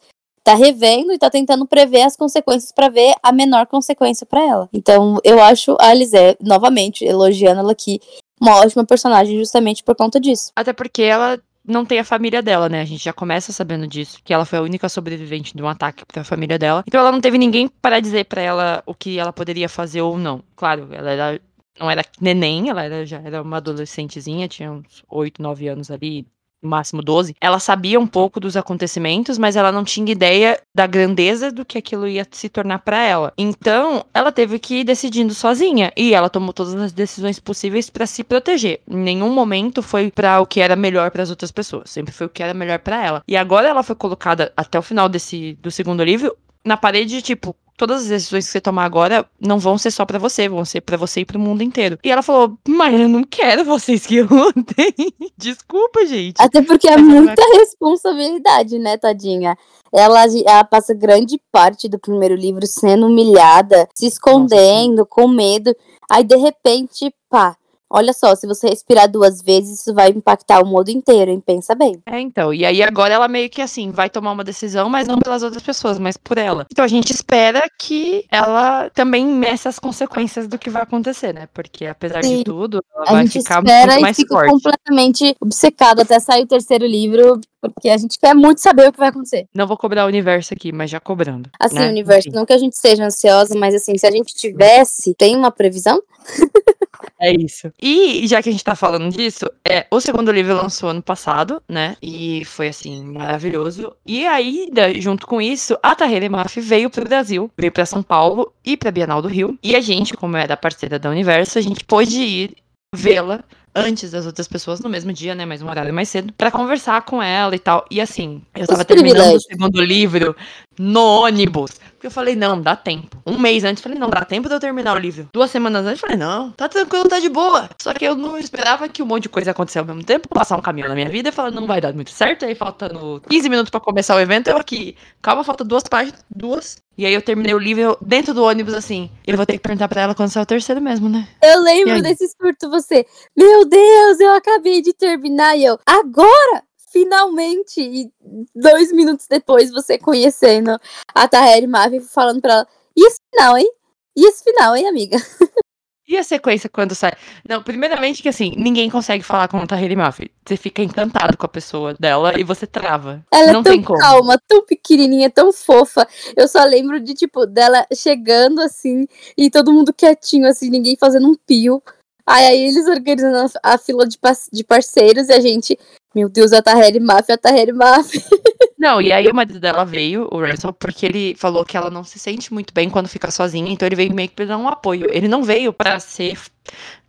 [0.48, 4.70] tá revendo e tá tentando prever as consequências pra ver a menor consequência pra ela.
[4.72, 8.00] Então, eu acho a Alice, novamente, elogiando ela aqui,
[8.40, 10.54] uma ótima personagem justamente por conta disso.
[10.56, 12.80] Até porque ela não tem a família dela, né?
[12.80, 16.06] A gente já começa sabendo disso, que ela foi a única sobrevivente de um ataque
[16.06, 16.82] pra família dela.
[16.88, 20.18] Então ela não teve ninguém para dizer pra ela o que ela poderia fazer ou
[20.18, 20.42] não.
[20.56, 21.42] Claro, ela era
[21.78, 26.26] não era neném, ela era, já era uma adolescentezinha, tinha uns 8, 9 anos ali,
[26.62, 27.36] máximo 12.
[27.40, 31.78] Ela sabia um pouco dos acontecimentos, mas ela não tinha ideia da grandeza do que
[31.78, 33.34] aquilo ia se tornar pra ela.
[33.38, 38.06] Então, ela teve que ir decidindo sozinha e ela tomou todas as decisões possíveis pra
[38.06, 38.82] se proteger.
[38.90, 42.28] Em nenhum momento foi pra o que era melhor para as outras pessoas, sempre foi
[42.28, 43.24] o que era melhor pra ela.
[43.28, 46.36] E agora ela foi colocada até o final desse do segundo livro
[46.68, 50.20] na parede, tipo, todas as decisões que você tomar agora não vão ser só pra
[50.20, 51.98] você, vão ser pra você e pro mundo inteiro.
[52.04, 54.94] E ela falou: "Mas eu não quero vocês que lutem".
[55.38, 56.36] Desculpa, gente.
[56.40, 59.58] Até porque é muita responsabilidade, né, tadinha?
[59.94, 65.74] Ela, ela passa grande parte do primeiro livro sendo humilhada, se escondendo, com medo.
[66.10, 67.56] Aí, de repente, pá.
[67.90, 71.42] Olha só, se você respirar duas vezes, isso vai impactar o mundo inteiro, hein?
[71.46, 72.02] Pensa bem.
[72.06, 72.54] É, então.
[72.54, 75.64] E aí agora ela meio que assim, vai tomar uma decisão, mas não pelas outras
[75.64, 76.66] pessoas, mas por ela.
[76.72, 81.48] Então a gente espera que ela também meça as consequências do que vai acontecer, né?
[81.54, 82.40] Porque apesar Sim.
[82.40, 84.52] de tudo, ela A vai gente ficar espera muito e mais fica forte.
[84.52, 89.00] completamente obcecado até sair o terceiro livro, porque a gente quer muito saber o que
[89.00, 89.48] vai acontecer.
[89.54, 91.50] Não vou cobrar o universo aqui, mas já cobrando.
[91.60, 91.90] Assim, né?
[91.90, 95.36] universo, Enfim, não que a gente seja ansiosa, mas assim, se a gente tivesse, tem
[95.36, 96.02] uma previsão?
[97.20, 97.72] É isso.
[97.82, 101.62] E já que a gente tá falando disso, é, o segundo livro lançou ano passado,
[101.68, 101.96] né?
[102.02, 103.96] E foi assim, maravilhoso.
[104.06, 108.54] E ainda, junto com isso, a Tahele Maf veio pro Brasil, veio pra São Paulo
[108.64, 109.58] e pra Bienal do Rio.
[109.64, 112.58] E a gente, como era parceira da Universo, a gente pôde ir
[112.94, 113.44] vê-la
[113.78, 115.46] antes das outras pessoas, no mesmo dia, né?
[115.46, 117.86] Mas um horário mais cedo, pra conversar com ela e tal.
[117.92, 120.36] E assim, eu Os tava terminando o segundo livro
[120.80, 121.72] no ônibus.
[122.08, 123.18] Eu falei, não, dá tempo.
[123.26, 125.28] Um mês antes, falei, não, dá tempo de eu terminar o livro.
[125.34, 127.70] Duas semanas antes, falei, não, tá tranquilo, tá de boa.
[127.82, 130.56] Só que eu não esperava que um monte de coisa acontecesse ao mesmo tempo, passar
[130.56, 132.46] um caminhão na minha vida e falar, não vai dar muito certo.
[132.46, 136.78] Aí faltando 15 minutos pra começar o evento, eu aqui, calma, falta duas páginas, duas.
[136.98, 139.12] E aí eu terminei o livro eu- dentro do ônibus, assim.
[139.26, 141.28] Eu vou ter que perguntar pra ela quando sair o terceiro mesmo, né?
[141.44, 143.06] Eu lembro desse surto, você.
[143.36, 145.78] Meu Deus, eu acabei de terminar e eu.
[145.86, 146.64] Agora!
[146.92, 147.82] Finalmente!
[147.82, 148.12] E
[148.56, 150.80] dois minutos depois, você conhecendo
[151.14, 152.68] a Taheri Mavi falando pra ela.
[152.96, 153.72] E esse final, hein?
[154.16, 155.18] E esse final, hein, amiga?
[156.10, 157.12] E a sequência quando sai?
[157.48, 160.32] Não, primeiramente que assim, ninguém consegue falar com a Tahiri Mafi.
[160.46, 163.26] Você fica encantado com a pessoa dela e você trava.
[163.30, 166.08] Ela não é tão calma, tão pequenininha, tão fofa.
[166.34, 169.06] Eu só lembro de, tipo, dela chegando assim
[169.38, 171.84] e todo mundo quietinho, assim, ninguém fazendo um pio.
[172.26, 174.18] Aí, aí eles organizando a, fila de,
[174.54, 175.78] de parceiros e a gente.
[176.18, 178.20] Meu Deus, a Taheri Mafi, a Taheri Mafi.
[178.76, 182.04] Não, e aí o marido dela veio, o Ransom, porque ele falou que ela não
[182.04, 184.68] se sente muito bem quando fica sozinha, então ele veio meio que pra dar um
[184.68, 185.08] apoio.
[185.12, 186.36] Ele não veio pra ser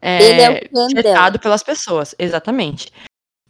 [0.03, 1.03] é, é o fã dela.
[1.03, 2.93] testado pelas pessoas, exatamente.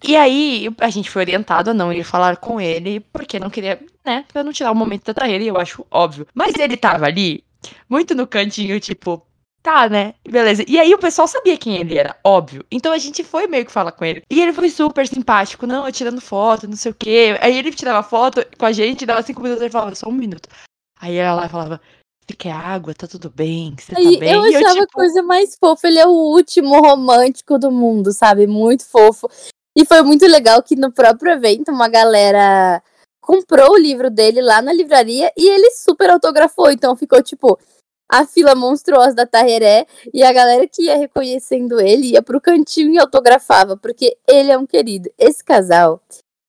[0.06, 3.80] E aí a gente foi orientado a não ir falar com ele, porque não queria,
[4.04, 6.26] né, pra não tirar o momento da Tahiri, eu acho óbvio.
[6.32, 7.42] Mas ele tava ali,
[7.88, 9.26] muito no cantinho, tipo,
[9.68, 10.64] tá, né, beleza.
[10.66, 12.64] E aí o pessoal sabia quem ele era, óbvio.
[12.70, 14.22] Então a gente foi meio que falar com ele.
[14.30, 17.36] E ele foi super simpático, não, eu tirando foto, não sei o quê.
[17.42, 20.48] Aí ele tirava foto com a gente, dava cinco minutos e falava, só um minuto.
[20.98, 21.78] Aí ela lá falava,
[22.26, 22.94] você quer água?
[22.94, 23.76] Tá tudo bem?
[23.78, 24.32] Você tá bem?
[24.32, 25.86] eu achava a tipo, coisa mais fofa.
[25.86, 28.46] Ele é o último romântico do mundo, sabe?
[28.46, 29.28] Muito fofo.
[29.76, 32.82] E foi muito legal que no próprio evento uma galera
[33.20, 36.70] comprou o livro dele lá na livraria e ele super autografou.
[36.70, 37.58] Então ficou tipo
[38.08, 42.94] a fila monstruosa da Tarreré e a galera que ia reconhecendo ele ia pro cantinho
[42.94, 45.10] e autografava, porque ele é um querido.
[45.18, 46.00] Esse casal,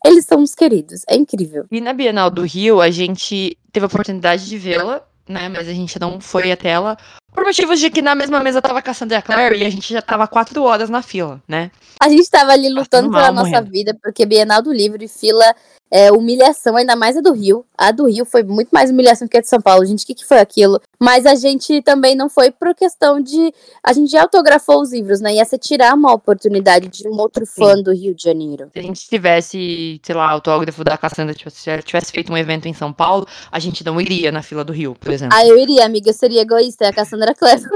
[0.05, 1.03] eles são uns queridos.
[1.07, 1.65] É incrível.
[1.69, 5.49] E na Bienal do Rio, a gente teve a oportunidade de vê-la, né?
[5.49, 6.97] Mas a gente não foi até ela.
[7.33, 10.01] Por motivos de que na mesma mesa tava a Cassandra Clare e a gente já
[10.01, 11.71] tava quatro horas na fila, né?
[11.99, 13.71] A gente tava ali lutando pela nossa morrendo.
[13.71, 15.45] vida, porque Bienal do Livro e fila
[15.91, 17.65] é humilhação, ainda mais a do Rio.
[17.75, 19.85] A do Rio foi muito mais humilhação que a de São Paulo.
[19.85, 20.79] Gente, o que, que foi aquilo?
[20.99, 23.53] Mas a gente também não foi por questão de.
[23.83, 25.33] A gente já autografou os livros, né?
[25.33, 27.53] Ia ser tirar uma oportunidade de um outro Sim.
[27.55, 28.69] fã do Rio de Janeiro.
[28.71, 32.67] Se a gente tivesse, sei lá, autógrafo da Cassandra, tipo, se tivesse feito um evento
[32.67, 35.35] em São Paulo, a gente não iria na fila do Rio, por exemplo.
[35.35, 37.62] Ah, eu iria, amiga, eu seria egoísta, é a Cassandra Clare.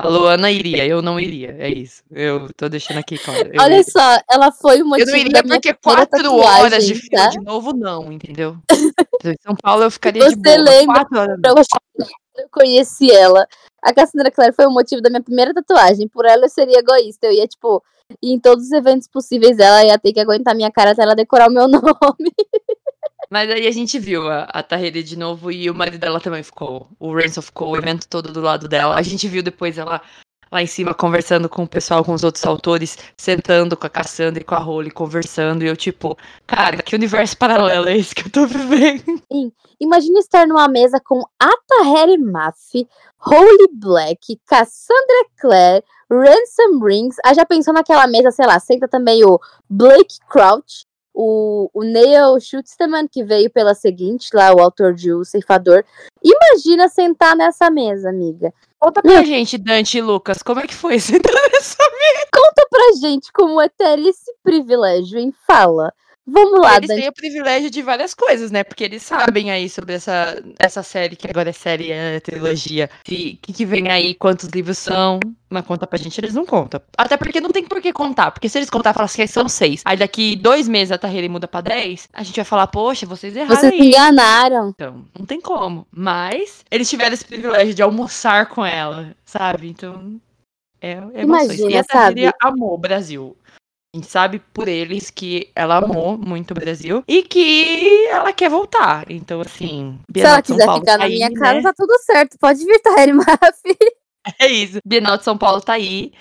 [0.00, 2.04] A Luana iria, eu não iria, é isso.
[2.08, 3.50] Eu tô deixando aqui claro.
[3.52, 7.28] Eu, Olha só, ela foi o eu não iria porque quatro horas de fila tá?
[7.30, 8.56] de novo, não, entendeu?
[9.24, 10.56] Em São Paulo eu ficaria de Você boa.
[10.56, 11.06] mas lembra
[11.56, 11.76] você,
[12.38, 13.44] eu conheci ela.
[13.82, 16.06] A Cassandra Clare foi o motivo da minha primeira tatuagem.
[16.06, 17.26] Por ela eu seria egoísta.
[17.26, 17.82] Eu ia, tipo,
[18.22, 21.48] em todos os eventos possíveis dela, ia ter que aguentar minha cara até ela decorar
[21.48, 22.32] o meu nome.
[23.30, 26.88] Mas aí a gente viu a, a de novo e o marido dela também ficou.
[26.98, 28.96] O Ransom ficou o evento todo do lado dela.
[28.96, 30.00] A gente viu depois ela
[30.50, 34.40] lá em cima conversando com o pessoal, com os outros autores, sentando com a Cassandra
[34.40, 35.62] e com a Holly, conversando.
[35.62, 39.22] E eu, tipo, cara, que universo paralelo é esse que eu tô vivendo?
[39.80, 42.88] Imagina estar numa mesa com Ataheri Mafi,
[43.24, 47.16] Holy Black, Cassandra Clare, Ransom Rings.
[47.24, 49.38] Ah, já pensou naquela mesa, sei lá, senta também o
[49.70, 50.87] Blake Crouch,
[51.20, 55.84] o, o Neil Schutzman, que veio pela seguinte, lá, o autor de O Ceifador.
[56.22, 58.54] Imagina sentar nessa mesa, amiga.
[58.78, 61.76] Conta pra gente, Dante e Lucas, como é que foi sentar nessa
[62.32, 65.34] Conta pra gente como é ter esse privilégio, hein?
[65.44, 65.92] Fala.
[66.30, 67.00] Vamos lá, Eles Dani.
[67.00, 68.62] têm o privilégio de várias coisas, né?
[68.62, 72.90] Porque eles sabem aí sobre essa, essa série, que agora é série, é trilogia.
[73.00, 75.18] O que, que vem aí, quantos livros são.
[75.48, 76.80] Mas conta pra gente, eles não contam.
[76.98, 78.30] Até porque não tem por que contar.
[78.30, 79.80] Porque se eles contar, falam assim, são seis.
[79.86, 83.34] Aí daqui dois meses a Tahiri muda pra dez, a gente vai falar, poxa, vocês
[83.34, 83.80] erraram Vocês aí.
[83.88, 84.68] enganaram.
[84.68, 85.86] Então, não tem como.
[85.90, 89.68] Mas eles tiveram esse privilégio de almoçar com ela, sabe?
[89.70, 90.20] Então,
[90.82, 91.58] é, é emoções.
[91.58, 92.34] E Imagina, a Tahiri sabe?
[92.42, 93.34] amou o Brasil.
[93.98, 98.48] A gente sabe por eles que ela amou muito o Brasil e que ela quer
[98.48, 99.10] voltar.
[99.10, 101.34] Então, assim, Se Bienal ela de São quiser Paulo ficar tá na aí, minha né?
[101.36, 102.38] casa, tá tudo certo.
[102.38, 103.28] Pode vir, Taheri Mafi.
[104.38, 104.78] É isso.
[104.84, 106.12] Bienal de São Paulo tá aí.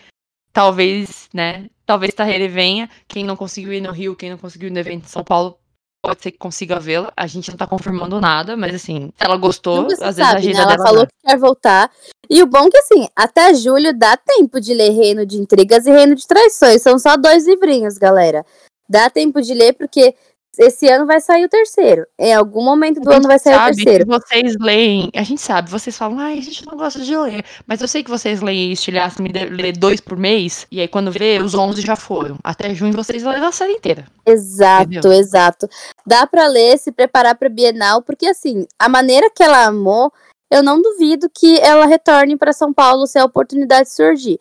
[0.53, 1.69] Talvez, né?
[1.85, 2.89] Talvez Tahiri venha.
[3.05, 5.59] Quem não conseguiu ir no Rio, quem não conseguiu ir no evento de São Paulo,
[6.07, 7.11] pode ser que consiga vê-la.
[7.17, 10.45] A gente não tá confirmando nada, mas assim, ela gostou, às se vezes a sabe,
[10.45, 10.51] né?
[10.51, 11.07] agenda Ela falou dá.
[11.07, 11.91] que quer voltar.
[12.29, 15.85] E o bom é que, assim, até julho dá tempo de ler Reino de Intrigas
[15.85, 16.81] e Reino de Traições.
[16.81, 18.45] São só dois livrinhos, galera.
[18.87, 20.15] Dá tempo de ler, porque
[20.59, 22.05] esse ano vai sair o terceiro.
[22.17, 24.05] Em algum momento do ano vai sair o terceiro.
[24.05, 27.43] que vocês leem, a gente sabe, vocês falam, ai, a gente não gosta de ler,
[27.65, 31.11] mas eu sei que vocês leem estilhaço, me lê dois por mês, e aí quando
[31.11, 32.37] vê, os 11 já foram.
[32.43, 34.05] Até junho vocês leram a série inteira.
[34.25, 35.13] Exato, Entendeu?
[35.13, 35.69] exato.
[36.05, 40.11] Dá pra ler, se preparar pra Bienal, porque assim, a maneira que ela amou,
[40.49, 44.39] eu não duvido que ela retorne pra São Paulo se a oportunidade surgir.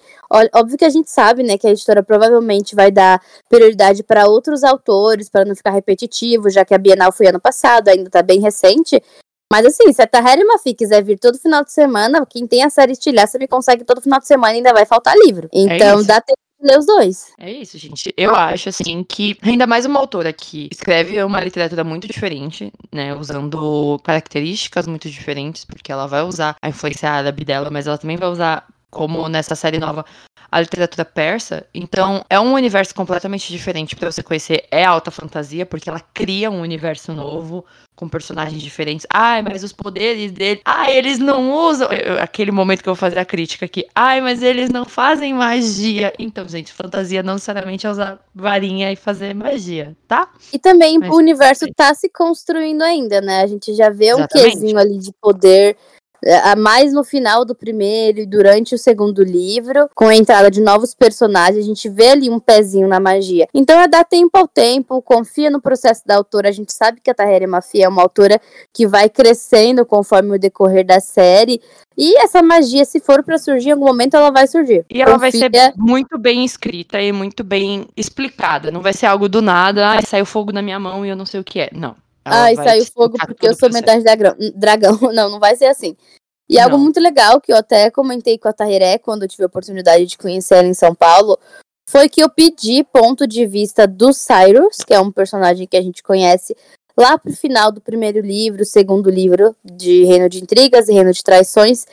[0.55, 4.63] Óbvio que a gente sabe, né, que a editora provavelmente vai dar prioridade pra outros
[4.63, 8.41] autores, pra não ficar repetitivo, já que a Bienal foi ano passado, ainda tá bem
[8.41, 9.03] recente.
[9.53, 12.71] Mas assim, se a Taheri Mafi quiser vir todo final de semana, quem tem a
[12.71, 15.49] série estilhaça me consegue todo final de semana e ainda vai faltar livro.
[15.53, 16.09] Então isso.
[16.09, 17.33] dá tempo ler os dois.
[17.39, 18.13] É isso, gente.
[18.17, 23.15] Eu acho, assim, que ainda mais uma autora que escreve uma literatura muito diferente, né?
[23.15, 28.17] Usando características muito diferentes, porque ela vai usar a influência árabe dela, mas ela também
[28.17, 30.07] vai usar, como nessa série nova,
[30.51, 31.67] a literatura persa.
[31.75, 34.65] Então, é um universo completamente diferente pra você conhecer.
[34.71, 39.07] É alta fantasia, porque ela cria um universo novo, com personagens diferentes.
[39.11, 40.61] Ai, mas os poderes dele.
[40.65, 41.89] Ai, eles não usam.
[41.93, 43.87] eu- Aquele momento que eu vou fazer a crítica aqui.
[43.95, 46.13] Ai, mas eles não fazem magia.
[46.19, 50.29] Então, gente, fantasia não necessariamente é usar varinha e fazer magia, tá?
[50.53, 51.73] E também Mas o universo sim.
[51.75, 53.41] tá se construindo ainda, né?
[53.43, 54.53] A gente já vê um Exatamente.
[54.53, 55.77] quesinho ali de poder é,
[56.45, 60.61] a mais no final do primeiro e durante o segundo livro, com a entrada de
[60.61, 63.47] novos personagens, a gente vê ali um pezinho na magia.
[63.55, 66.49] Então é dar tempo ao tempo, confia no processo da autora.
[66.49, 68.41] A gente sabe que a Taheri Mafia é uma autora
[68.73, 71.61] que vai crescendo conforme o decorrer da série.
[71.99, 74.85] E essa magia, se for pra surgir em algum momento, ela vai surgir.
[74.91, 78.71] E ela vai ser Confia- muito bem escrita e muito bem explicada.
[78.71, 81.25] Não vai ser algo do nada, ai, saiu fogo na minha mão e eu não
[81.25, 81.71] sei o que é.
[81.73, 81.97] Não.
[82.27, 84.37] Ai, saiu fogo porque eu sou metade dragão.
[84.55, 84.99] dragão.
[85.13, 85.97] Não, não vai ser assim.
[86.49, 86.85] E algo Não.
[86.85, 90.19] muito legal que eu até comentei com a Tahiré quando eu tive a oportunidade de
[90.19, 91.39] conhecer ela em São Paulo
[91.89, 95.83] foi que eu pedi ponto de vista do Cyrus, que é um personagem que a
[95.83, 96.57] gente conhece
[96.97, 101.23] lá pro final do primeiro livro, segundo livro de Reino de Intrigas e Reino de
[101.23, 101.87] Traições.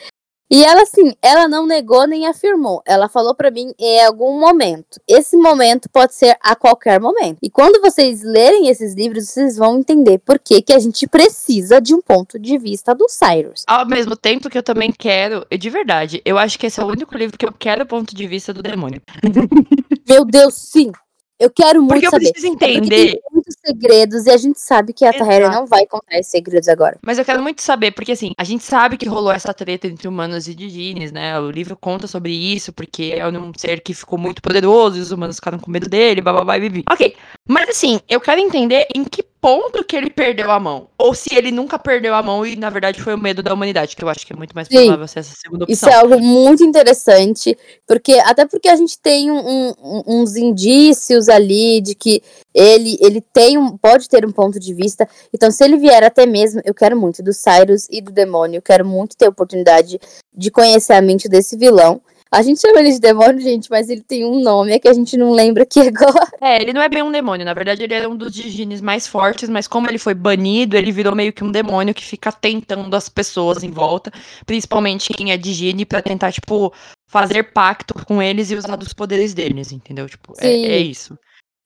[0.54, 2.80] E ela, assim, ela não negou nem afirmou.
[2.86, 5.00] Ela falou pra mim em algum momento.
[5.08, 7.38] Esse momento pode ser a qualquer momento.
[7.42, 11.80] E quando vocês lerem esses livros, vocês vão entender por que, que a gente precisa
[11.80, 13.64] de um ponto de vista do Cyrus.
[13.66, 16.84] Ao mesmo tempo que eu também quero, e de verdade, eu acho que esse é
[16.84, 19.02] o único livro que eu quero ponto de vista do demônio.
[20.08, 20.92] Meu Deus, sim!
[21.36, 22.30] Eu quero muito Porque eu saber.
[22.30, 23.18] preciso entender.
[23.44, 25.58] Muitos segredos e a gente sabe que a Taheri Exato.
[25.58, 26.98] não vai contar esses segredos agora.
[27.04, 30.08] Mas eu quero muito saber, porque assim, a gente sabe que rolou essa treta entre
[30.08, 31.38] humanos e digines, né?
[31.38, 35.12] O livro conta sobre isso, porque é um ser que ficou muito poderoso e os
[35.12, 36.84] humanos ficaram com medo dele, bababá bibi.
[36.90, 37.14] Ok,
[37.46, 40.88] mas assim, eu quero entender em que ponto que ele perdeu a mão.
[40.96, 43.94] Ou se ele nunca perdeu a mão e, na verdade, foi o medo da humanidade,
[43.94, 44.86] que eu acho que é muito mais Sim.
[44.86, 46.00] provável ser essa segunda Isso opção.
[46.00, 47.54] é algo muito interessante,
[47.86, 52.22] porque até porque a gente tem um- um- uns indícios ali de que
[52.54, 55.06] ele, ele tem um, pode ter um ponto de vista.
[55.30, 58.62] Então, se ele vier até mesmo, eu quero muito do Cyrus e do demônio, eu
[58.62, 60.00] quero muito ter a oportunidade
[60.34, 62.00] de conhecer a mente desse vilão.
[62.32, 64.92] A gente chama ele de demônio, gente, mas ele tem um nome é que a
[64.92, 66.28] gente não lembra aqui agora.
[66.40, 69.06] É, ele não é bem um demônio, na verdade ele era um dos digines mais
[69.06, 72.94] fortes, mas como ele foi banido, ele virou meio que um demônio que fica tentando
[72.94, 74.10] as pessoas em volta,
[74.44, 76.72] principalmente quem é digine, pra tentar, tipo,
[77.06, 80.08] fazer pacto com eles e usar dos poderes deles, entendeu?
[80.08, 81.16] Tipo, é, é isso.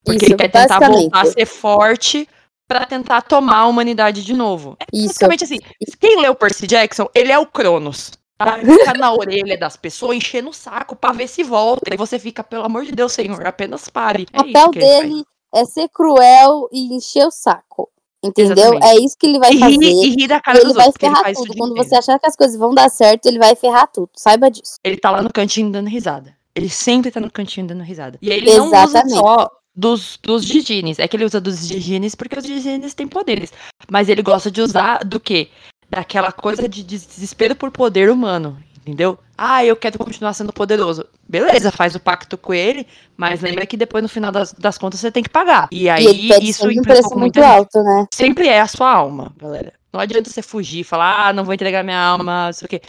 [0.05, 2.29] Porque Isso, ele quer tentar voltar a ser forte
[2.67, 4.77] pra tentar tomar a humanidade de novo.
[4.79, 5.07] É Isso.
[5.07, 5.59] basicamente assim,
[5.99, 8.13] quem leu Percy Jackson, ele é o Cronos.
[8.39, 8.59] Tá?
[8.63, 11.93] Ele fica na orelha das pessoas, enchendo o saco pra ver se volta.
[11.93, 14.27] E você fica, pelo amor de Deus, senhor, apenas pare.
[14.33, 15.25] O É isso papel ele dele
[15.55, 17.91] é ser cruel e encher o saco.
[18.23, 18.75] Entendeu?
[18.75, 18.85] Exatamente.
[18.87, 19.75] É isso que ele vai E fazer.
[19.85, 21.55] e rir da cara ele dos vai outros, ele ferrar faz isso tudo.
[21.55, 21.89] o Quando inteiro.
[21.89, 24.11] você achar que as coisas vão dar certo, ele vai ferrar tudo.
[24.17, 24.75] Saiba disso.
[24.85, 26.37] Ele tá lá no cantinho dando risada.
[26.55, 28.19] Ele sempre tá no cantinho dando risada.
[28.21, 29.19] E ele não usa Exatamente.
[29.19, 30.99] só dos, dos digines.
[30.99, 33.53] É que ele usa dos digines porque os digines têm poderes.
[33.89, 35.49] Mas ele gosta de usar do quê?
[35.91, 38.59] Daquela coisa de desespero por poder humano.
[38.89, 39.19] Entendeu?
[39.37, 41.05] Ah, eu quero continuar sendo poderoso.
[41.29, 42.87] Beleza, faz o pacto com ele,
[43.19, 45.69] mas lembra que depois, no final das, das contas, você tem que pagar.
[45.71, 48.07] E aí, e pede isso um preço muito alto, né?
[48.15, 49.75] sempre é a sua alma, galera.
[49.93, 52.69] Não adianta você fugir e falar, ah, não vou entregar minha alma, não sei o
[52.69, 52.81] quê.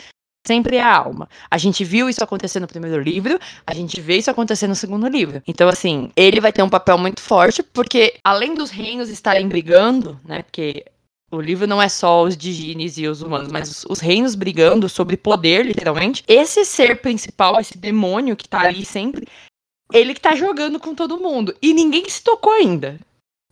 [0.48, 1.28] Sempre é a alma.
[1.52, 5.06] A gente viu isso acontecer no primeiro livro, a gente vê isso acontecer no segundo
[5.08, 5.44] livro.
[5.46, 10.18] Então, assim, ele vai ter um papel muito forte, porque além dos reinos estarem brigando,
[10.26, 10.44] né?
[10.44, 10.86] Porque
[11.32, 14.90] o livro não é só os digines e os humanos, mas os, os reinos brigando
[14.90, 16.24] sobre poder, literalmente.
[16.28, 19.28] Esse ser principal, esse demônio que tá ali sempre,
[19.94, 21.56] ele que tá jogando com todo mundo.
[21.62, 23.00] E ninguém se tocou ainda.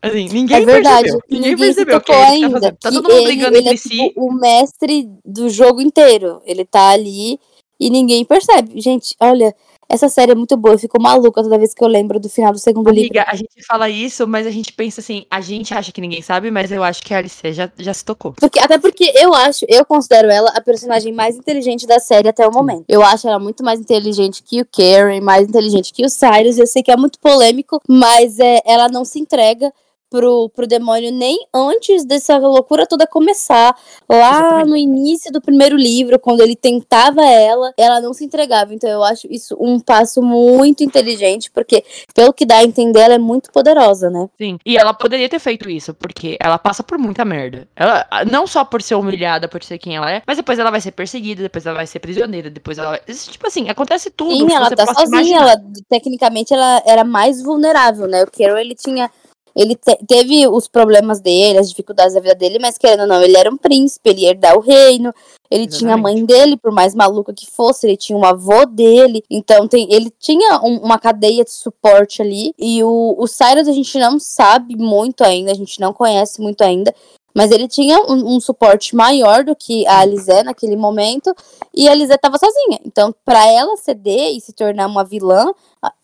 [0.01, 1.03] Assim, ninguém é verdade.
[1.03, 1.21] percebeu.
[1.29, 2.61] Ninguém, Ninguém percebeu que tá ainda.
[2.73, 3.89] Tá que todo mundo ele, brigando ele entre é si.
[3.89, 6.41] tipo o mestre do jogo inteiro.
[6.45, 7.39] Ele tá ali
[7.79, 8.79] e ninguém percebe.
[8.79, 9.55] Gente, olha,
[9.89, 12.51] Essa série é muito boa, eu fico maluca toda vez que eu lembro do final
[12.51, 13.31] do segundo Amiga, livro.
[13.31, 16.51] a gente fala isso, mas a gente pensa assim, a gente acha que ninguém sabe,
[16.51, 18.33] mas eu acho que a Alice já, já se tocou.
[18.33, 22.45] Porque, até porque eu acho, eu considero ela a personagem mais inteligente da série até
[22.45, 22.83] o momento.
[22.87, 26.57] Eu acho ela muito mais inteligente que o Karen, mais inteligente que o Cyrus.
[26.57, 29.71] Eu sei que é muito polêmico, mas é, ela não se entrega
[30.09, 33.75] pro, pro demônio nem antes dessa loucura toda começar.
[34.09, 34.69] Lá Exatamente.
[34.69, 38.73] no início do primeiro livro, quando ele tentava ela, ela não se entregava.
[38.73, 41.83] Então eu acho isso um passo muito inteligente, porque,
[42.13, 44.29] pelo que dá a entender, ela é muito poderosa, né?
[44.37, 44.57] Sim.
[44.65, 47.67] E ela poderia ter feito isso, porque ela passa por muita merda.
[47.75, 50.81] Ela, não só por ser humilhada, por ser quem ela é, mas depois ela vai
[50.81, 52.99] ser perseguida, depois ela vai ser prisioneira, depois ela vai.
[52.99, 54.31] Tipo assim, acontece tudo.
[54.31, 55.41] Sim, ela tá sozinha, imaginar.
[55.41, 58.23] ela tecnicamente ela era mais vulnerável, né?
[58.23, 59.09] O Carol ele tinha
[59.57, 63.23] ele te- teve os problemas dele, as dificuldades da vida dele, mas querendo ou não,
[63.23, 65.11] ele era um príncipe, ele ia herdar o reino,
[65.49, 66.41] ele tinha a mãe Exatamente.
[66.41, 70.61] dele, por mais maluca que fosse, ele tinha um avô dele, então tem, ele tinha
[70.61, 75.23] um- uma cadeia de suporte ali, e o, o Cyrus a gente não sabe muito
[75.23, 76.93] ainda, a gente não conhece muito ainda,
[77.33, 81.33] mas ele tinha um, um suporte maior do que a Alizé naquele momento,
[81.73, 82.79] e a Alizé tava sozinha.
[82.85, 85.51] Então, pra ela ceder e se tornar uma vilã,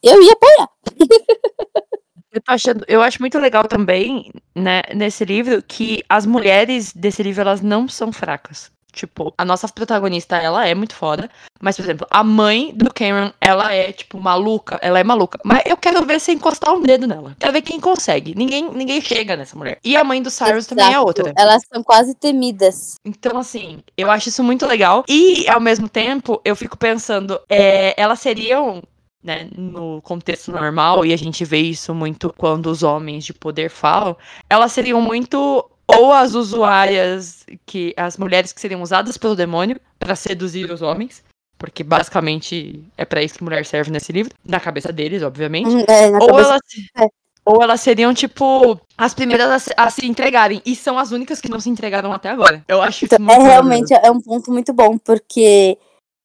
[0.01, 0.70] eu ia apoiar.
[2.34, 7.22] Eu tô achando, eu acho muito legal também, né, nesse livro, que as mulheres desse
[7.22, 8.72] livro, elas não são fracas.
[8.92, 11.30] Tipo, a nossa protagonista, ela é muito foda.
[11.60, 14.78] Mas, por exemplo, a mãe do Cameron, ela é, tipo, maluca.
[14.84, 15.40] Ela é maluca.
[15.44, 17.36] Mas eu quero ver você encostar um dedo nela.
[17.40, 18.36] Quero ver quem consegue.
[18.36, 19.80] Ninguém, ninguém chega nessa mulher.
[19.84, 21.08] E a mãe do Cyrus também é Exato.
[21.08, 21.34] outra.
[21.36, 22.96] Elas são quase temidas.
[23.04, 25.04] Então, assim, eu acho isso muito legal.
[25.10, 28.84] E, ao mesmo tempo, eu fico pensando, é, elas seriam,
[29.24, 33.70] né, no contexto normal, e a gente vê isso muito quando os homens de poder
[33.70, 34.18] falam,
[34.50, 40.16] elas seriam muito ou as usuárias, que as mulheres que seriam usadas pelo demônio para
[40.16, 41.24] seduzir os homens.
[41.58, 44.34] Porque basicamente é pra isso que mulher serve nesse livro.
[44.44, 45.70] Na cabeça deles, obviamente.
[45.70, 46.62] Hum, é, Ou cabeça- elas,
[46.98, 47.08] É.
[47.46, 50.62] ou elas seriam, tipo, as primeiras a se, a se entregarem.
[50.66, 52.64] E são as únicas que não se entregaram até agora.
[52.68, 55.78] Eu acho isso Então, muito é realmente é um ponto muito bom, porque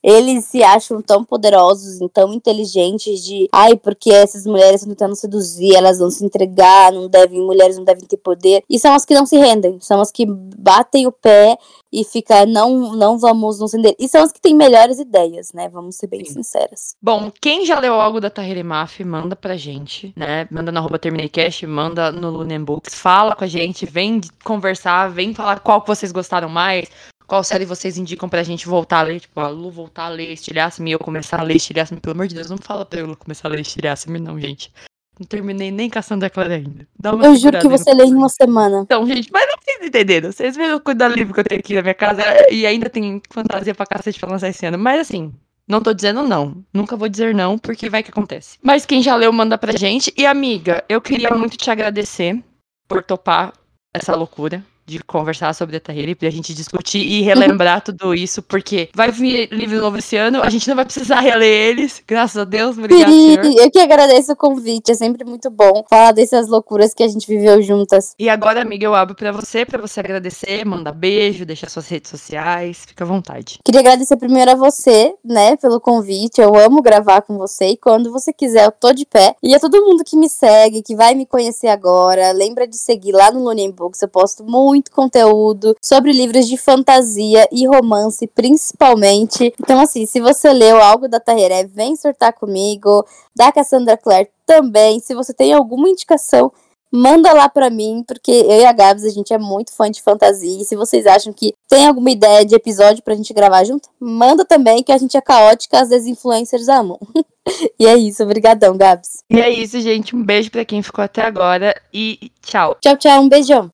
[0.02, 5.16] eles se acham tão poderosos e tão inteligentes de ai, porque essas mulheres estão tentando
[5.16, 8.62] seduzir, elas vão se entregar, não devem, mulheres não devem ter poder.
[8.68, 11.58] E são as que não se rendem, são as que batem o pé
[11.92, 13.96] e fica não, não vamos nos render.
[13.98, 15.68] E são as que têm melhores ideias, né?
[15.68, 16.34] Vamos ser bem Sim.
[16.34, 16.94] sinceras.
[17.02, 20.46] Bom, quem já leu algo da Tahiri Maf, manda pra gente, né?
[20.50, 25.34] Manda na arroba TermineiCast, manda no Lunen Books, fala com a gente, vem conversar, vem
[25.34, 26.88] falar qual que vocês gostaram mais,
[27.28, 30.32] qual série vocês indicam pra gente voltar a ler, tipo, a Lu voltar a ler
[30.32, 33.16] Estilhaça-me e eu começar a ler Estilhaça-me, pelo amor de Deus, não fala pra eu
[33.16, 34.72] começar a ler Estilhaça-me não, gente.
[35.20, 36.88] Não terminei nem caçando a Clara ainda.
[37.22, 38.80] Eu juro que você lê em uma semana.
[38.80, 40.32] Então, gente, mas não vocês entenderam.
[40.32, 43.20] Vocês viram o cuidado livre que eu tenho aqui na minha casa e ainda tem
[43.28, 44.78] fantasia pra cacete pra lançar esse ano.
[44.78, 45.34] Mas assim,
[45.66, 46.64] não tô dizendo não.
[46.72, 48.58] Nunca vou dizer não, porque vai que acontece.
[48.62, 50.14] Mas quem já leu, manda pra gente.
[50.16, 52.42] E amiga, eu queria muito te agradecer
[52.86, 53.52] por topar
[53.92, 58.88] essa loucura de conversar sobre a Tahiri, pra gente discutir e relembrar tudo isso, porque
[58.94, 62.44] vai vir livro novo esse ano, a gente não vai precisar reler eles, graças a
[62.44, 63.44] Deus, obrigado, senhor.
[63.44, 67.26] Eu que agradeço o convite, é sempre muito bom falar dessas loucuras que a gente
[67.26, 68.14] viveu juntas.
[68.18, 72.10] E agora, amiga, eu abro pra você, pra você agradecer, mandar beijo, deixar suas redes
[72.10, 73.58] sociais, fica à vontade.
[73.64, 76.40] Queria agradecer primeiro a você, né, pelo convite.
[76.40, 79.34] Eu amo gravar com você e quando você quiser, eu tô de pé.
[79.42, 83.12] E a todo mundo que me segue, que vai me conhecer agora, lembra de seguir
[83.12, 84.00] lá no Lunen Books.
[84.00, 89.52] Eu posto muito conteúdo sobre livros de fantasia e romance, principalmente.
[89.60, 93.04] Então, assim, se você leu algo da Taheré, vem surtar comigo.
[93.34, 95.00] Da Cassandra Clare também.
[95.00, 96.52] Se você tem alguma indicação
[96.90, 100.02] manda lá pra mim, porque eu e a Gabs, a gente é muito fã de
[100.02, 100.62] fantasia.
[100.62, 104.44] E se vocês acham que tem alguma ideia de episódio pra gente gravar junto, manda
[104.44, 106.98] também, que a gente é caótica, as desinfluencers amam.
[107.78, 109.18] e é isso, obrigadão, Gabs.
[109.30, 110.16] E é isso, gente.
[110.16, 112.76] Um beijo pra quem ficou até agora e tchau.
[112.80, 113.70] Tchau, tchau, um beijão.